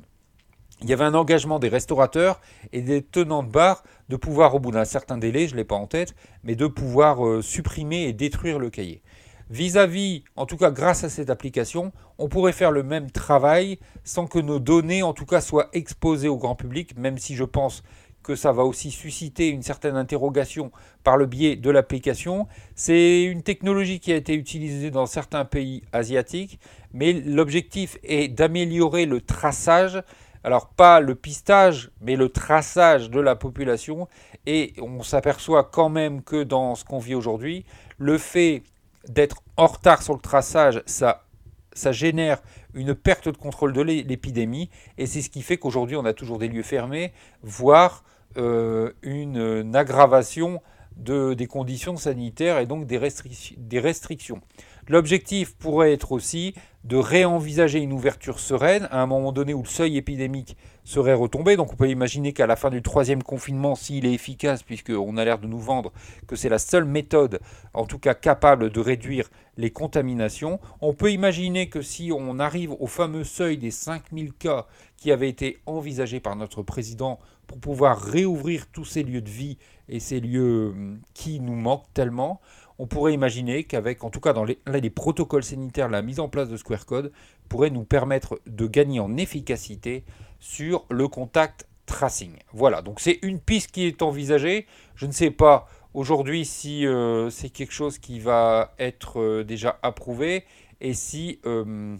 Il 0.80 0.88
y 0.88 0.92
avait 0.92 1.04
un 1.04 1.14
engagement 1.14 1.58
des 1.58 1.68
restaurateurs 1.68 2.40
et 2.72 2.82
des 2.82 3.02
tenants 3.02 3.42
de 3.42 3.50
bar 3.50 3.82
de 4.08 4.16
pouvoir, 4.16 4.54
au 4.54 4.60
bout 4.60 4.70
d'un 4.70 4.84
certain 4.84 5.18
délai, 5.18 5.48
je 5.48 5.52
ne 5.52 5.58
l'ai 5.58 5.64
pas 5.64 5.74
en 5.74 5.86
tête, 5.86 6.14
mais 6.44 6.54
de 6.54 6.66
pouvoir 6.66 7.26
euh, 7.26 7.42
supprimer 7.42 8.04
et 8.04 8.12
détruire 8.12 8.60
le 8.60 8.70
cahier. 8.70 9.02
Vis-à-vis, 9.50 10.24
en 10.36 10.46
tout 10.46 10.56
cas 10.56 10.70
grâce 10.70 11.04
à 11.04 11.08
cette 11.08 11.30
application, 11.30 11.92
on 12.18 12.28
pourrait 12.28 12.52
faire 12.52 12.70
le 12.70 12.82
même 12.82 13.10
travail 13.10 13.78
sans 14.04 14.26
que 14.26 14.38
nos 14.38 14.60
données, 14.60 15.02
en 15.02 15.14
tout 15.14 15.26
cas, 15.26 15.40
soient 15.40 15.68
exposées 15.72 16.28
au 16.28 16.36
grand 16.36 16.54
public, 16.54 16.96
même 16.96 17.18
si 17.18 17.34
je 17.34 17.44
pense 17.44 17.82
que 18.22 18.36
ça 18.36 18.52
va 18.52 18.64
aussi 18.64 18.90
susciter 18.90 19.48
une 19.48 19.62
certaine 19.62 19.96
interrogation 19.96 20.70
par 21.02 21.16
le 21.16 21.24
biais 21.24 21.56
de 21.56 21.70
l'application. 21.70 22.46
C'est 22.74 23.24
une 23.24 23.42
technologie 23.42 24.00
qui 24.00 24.12
a 24.12 24.16
été 24.16 24.34
utilisée 24.34 24.90
dans 24.90 25.06
certains 25.06 25.46
pays 25.46 25.82
asiatiques, 25.92 26.60
mais 26.92 27.14
l'objectif 27.14 27.96
est 28.04 28.28
d'améliorer 28.28 29.06
le 29.06 29.22
traçage 29.22 30.02
alors 30.44 30.68
pas 30.68 31.00
le 31.00 31.14
pistage, 31.14 31.90
mais 32.00 32.16
le 32.16 32.28
traçage 32.28 33.10
de 33.10 33.20
la 33.20 33.36
population. 33.36 34.08
Et 34.46 34.74
on 34.80 35.02
s'aperçoit 35.02 35.64
quand 35.64 35.88
même 35.88 36.22
que 36.22 36.42
dans 36.42 36.74
ce 36.74 36.84
qu'on 36.84 36.98
vit 36.98 37.14
aujourd'hui, 37.14 37.64
le 37.98 38.18
fait 38.18 38.62
d'être 39.08 39.42
en 39.56 39.66
retard 39.66 40.02
sur 40.02 40.14
le 40.14 40.20
traçage, 40.20 40.82
ça, 40.86 41.24
ça 41.72 41.92
génère 41.92 42.40
une 42.74 42.94
perte 42.94 43.28
de 43.28 43.36
contrôle 43.36 43.72
de 43.72 43.82
l'épidémie. 43.82 44.70
Et 44.96 45.06
c'est 45.06 45.22
ce 45.22 45.30
qui 45.30 45.42
fait 45.42 45.56
qu'aujourd'hui, 45.56 45.96
on 45.96 46.04
a 46.04 46.12
toujours 46.12 46.38
des 46.38 46.48
lieux 46.48 46.62
fermés, 46.62 47.12
voire 47.42 48.04
euh, 48.36 48.92
une, 49.02 49.74
aggravation 49.74 50.60
de, 50.96 51.34
des 51.34 51.46
conditions 51.46 51.96
sanitaires 51.96 52.58
et 52.58 52.66
donc 52.66 52.86
des 52.86 52.98
restrictions. 52.98 54.40
L'objectif 54.88 55.54
pourrait 55.54 55.92
être 55.92 56.12
aussi 56.12 56.54
de 56.84 56.96
réenvisager 56.96 57.78
une 57.78 57.92
ouverture 57.92 58.40
sereine 58.40 58.88
à 58.90 59.02
un 59.02 59.06
moment 59.06 59.32
donné 59.32 59.52
où 59.52 59.62
le 59.62 59.68
seuil 59.68 59.98
épidémique 59.98 60.56
serait 60.84 61.12
retombé. 61.12 61.56
Donc 61.56 61.72
on 61.72 61.76
peut 61.76 61.90
imaginer 61.90 62.32
qu'à 62.32 62.46
la 62.46 62.56
fin 62.56 62.70
du 62.70 62.80
troisième 62.80 63.22
confinement, 63.22 63.74
s'il 63.74 64.06
est 64.06 64.14
efficace, 64.14 64.62
puisqu'on 64.62 65.18
a 65.18 65.24
l'air 65.24 65.38
de 65.38 65.46
nous 65.46 65.58
vendre 65.58 65.92
que 66.26 66.36
c'est 66.36 66.48
la 66.48 66.58
seule 66.58 66.86
méthode, 66.86 67.40
en 67.74 67.84
tout 67.84 67.98
cas 67.98 68.14
capable 68.14 68.70
de 68.70 68.80
réduire 68.80 69.28
les 69.58 69.70
contaminations, 69.70 70.60
on 70.80 70.94
peut 70.94 71.12
imaginer 71.12 71.68
que 71.68 71.82
si 71.82 72.10
on 72.10 72.38
arrive 72.38 72.72
au 72.78 72.86
fameux 72.86 73.24
seuil 73.24 73.58
des 73.58 73.70
5000 73.70 74.32
cas 74.32 74.66
qui 74.96 75.12
avait 75.12 75.28
été 75.28 75.58
envisagé 75.66 76.20
par 76.20 76.36
notre 76.36 76.62
président 76.62 77.18
pour 77.46 77.58
pouvoir 77.58 78.00
réouvrir 78.00 78.66
tous 78.72 78.84
ces 78.84 79.02
lieux 79.02 79.20
de 79.20 79.30
vie 79.30 79.58
et 79.88 80.00
ces 80.00 80.20
lieux 80.20 80.68
hum, 80.68 81.00
qui 81.12 81.40
nous 81.40 81.54
manquent 81.54 81.92
tellement, 81.92 82.40
on 82.78 82.86
pourrait 82.86 83.12
imaginer 83.12 83.64
qu'avec, 83.64 84.04
en 84.04 84.10
tout 84.10 84.20
cas 84.20 84.32
dans 84.32 84.44
les, 84.44 84.90
protocoles 84.90 85.42
sanitaires, 85.42 85.88
la 85.88 86.02
mise 86.02 86.20
en 86.20 86.28
place 86.28 86.48
de 86.48 86.56
Square 86.56 86.86
Code 86.86 87.12
pourrait 87.48 87.70
nous 87.70 87.84
permettre 87.84 88.40
de 88.46 88.66
gagner 88.66 89.00
en 89.00 89.16
efficacité 89.16 90.04
sur 90.38 90.86
le 90.90 91.08
contact 91.08 91.66
tracing. 91.86 92.36
Voilà, 92.52 92.82
donc 92.82 93.00
c'est 93.00 93.18
une 93.22 93.40
piste 93.40 93.72
qui 93.72 93.86
est 93.86 94.02
envisagée. 94.02 94.66
Je 94.94 95.06
ne 95.06 95.12
sais 95.12 95.30
pas 95.30 95.68
aujourd'hui 95.94 96.44
si 96.44 96.86
euh, 96.86 97.30
c'est 97.30 97.50
quelque 97.50 97.72
chose 97.72 97.98
qui 97.98 98.20
va 98.20 98.74
être 98.78 99.20
euh, 99.20 99.44
déjà 99.44 99.78
approuvé 99.82 100.44
et 100.80 100.94
si 100.94 101.40
euh, 101.46 101.96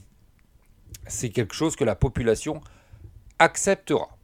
c'est 1.09 1.31
quelque 1.31 1.55
chose 1.55 1.75
que 1.75 1.85
la 1.85 1.97
population 1.97 2.61
acceptera. 3.39 4.18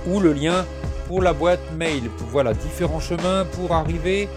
ou 0.07 0.19
le 0.19 0.33
lien 0.33 0.65
pour 1.07 1.21
la 1.21 1.33
boîte 1.33 1.61
mail. 1.77 2.03
Voilà, 2.29 2.53
différents 2.53 2.99
chemins 2.99 3.45
pour 3.53 3.73
arriver 3.73 4.27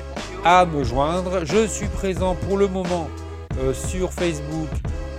à 0.44 0.66
me 0.66 0.84
joindre. 0.84 1.44
Je 1.44 1.66
suis 1.66 1.88
présent 1.88 2.34
pour 2.34 2.58
le 2.58 2.68
moment 2.68 3.08
euh, 3.60 3.72
sur 3.72 4.12
Facebook 4.12 4.68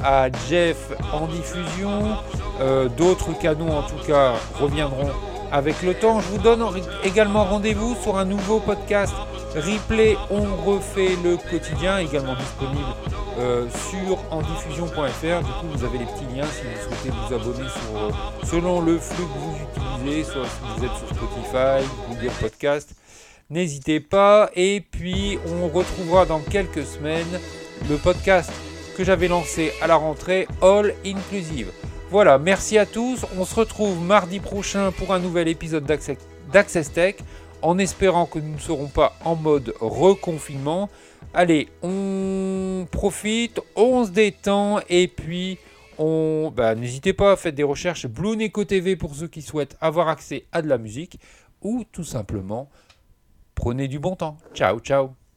à 0.03 0.29
Jeff 0.49 0.91
en 1.13 1.27
diffusion. 1.27 2.17
Euh, 2.61 2.89
d'autres 2.89 3.37
canaux 3.39 3.69
en 3.69 3.83
tout 3.83 4.05
cas 4.05 4.33
reviendront 4.59 5.11
avec 5.51 5.81
le 5.81 5.93
temps. 5.93 6.19
Je 6.19 6.27
vous 6.27 6.37
donne 6.37 6.63
également 7.03 7.45
rendez-vous 7.45 7.95
sur 8.01 8.17
un 8.17 8.25
nouveau 8.25 8.59
podcast 8.59 9.13
Replay 9.55 10.15
On 10.29 10.43
refait 10.63 11.17
le 11.23 11.37
quotidien, 11.37 11.97
également 11.99 12.35
disponible 12.35 12.93
euh, 13.39 13.67
sur 13.89 14.19
endiffusion.fr. 14.31 15.43
Du 15.43 15.51
coup, 15.51 15.67
vous 15.73 15.83
avez 15.83 15.99
les 15.99 16.05
petits 16.05 16.35
liens 16.35 16.45
si 16.45 16.61
vous 16.63 16.83
souhaitez 16.83 17.09
vous 17.09 17.33
abonner 17.33 17.69
sur, 17.69 17.97
euh, 17.97 18.11
selon 18.43 18.81
le 18.81 18.99
flux 18.99 19.23
que 19.23 19.39
vous 19.39 20.01
utilisez, 20.01 20.23
soit 20.23 20.45
si 20.45 20.77
vous 20.77 20.85
êtes 20.85 20.91
sur 20.91 21.07
Spotify, 21.07 21.89
Google 22.09 22.33
Podcast. 22.39 22.91
N'hésitez 23.49 23.99
pas. 23.99 24.51
Et 24.55 24.81
puis, 24.81 25.39
on 25.47 25.67
retrouvera 25.67 26.25
dans 26.25 26.39
quelques 26.39 26.85
semaines 26.85 27.39
le 27.89 27.95
podcast 27.95 28.51
j'avais 29.03 29.27
lancé 29.27 29.71
à 29.81 29.87
la 29.87 29.95
rentrée, 29.95 30.47
All 30.61 30.93
Inclusive. 31.05 31.71
Voilà, 32.09 32.37
merci 32.37 32.77
à 32.77 32.85
tous. 32.85 33.25
On 33.37 33.45
se 33.45 33.55
retrouve 33.55 34.01
mardi 34.01 34.39
prochain 34.39 34.91
pour 34.91 35.13
un 35.13 35.19
nouvel 35.19 35.47
épisode 35.47 35.85
d'Access 35.85 36.91
Tech, 36.91 37.15
en 37.61 37.77
espérant 37.77 38.25
que 38.25 38.39
nous 38.39 38.53
ne 38.53 38.59
serons 38.59 38.87
pas 38.87 39.15
en 39.23 39.35
mode 39.35 39.73
reconfinement. 39.79 40.89
Allez, 41.33 41.69
on 41.83 42.87
profite, 42.91 43.59
on 43.75 44.05
se 44.05 44.11
détend 44.11 44.79
et 44.89 45.07
puis 45.07 45.59
on, 45.97 46.51
bah, 46.55 46.75
n'hésitez 46.75 47.13
pas 47.13 47.33
à 47.33 47.35
faire 47.35 47.53
des 47.53 47.63
recherches 47.63 48.07
Blue 48.07 48.35
Neko 48.35 48.65
TV 48.65 48.95
pour 48.95 49.15
ceux 49.15 49.27
qui 49.27 49.41
souhaitent 49.41 49.77
avoir 49.81 50.07
accès 50.07 50.45
à 50.51 50.61
de 50.61 50.67
la 50.67 50.77
musique 50.77 51.19
ou 51.61 51.83
tout 51.91 52.03
simplement 52.03 52.69
prenez 53.59 53.87
du 53.87 53.99
bon 53.99 54.15
temps. 54.15 54.37
Ciao, 54.53 54.79
ciao. 54.79 55.28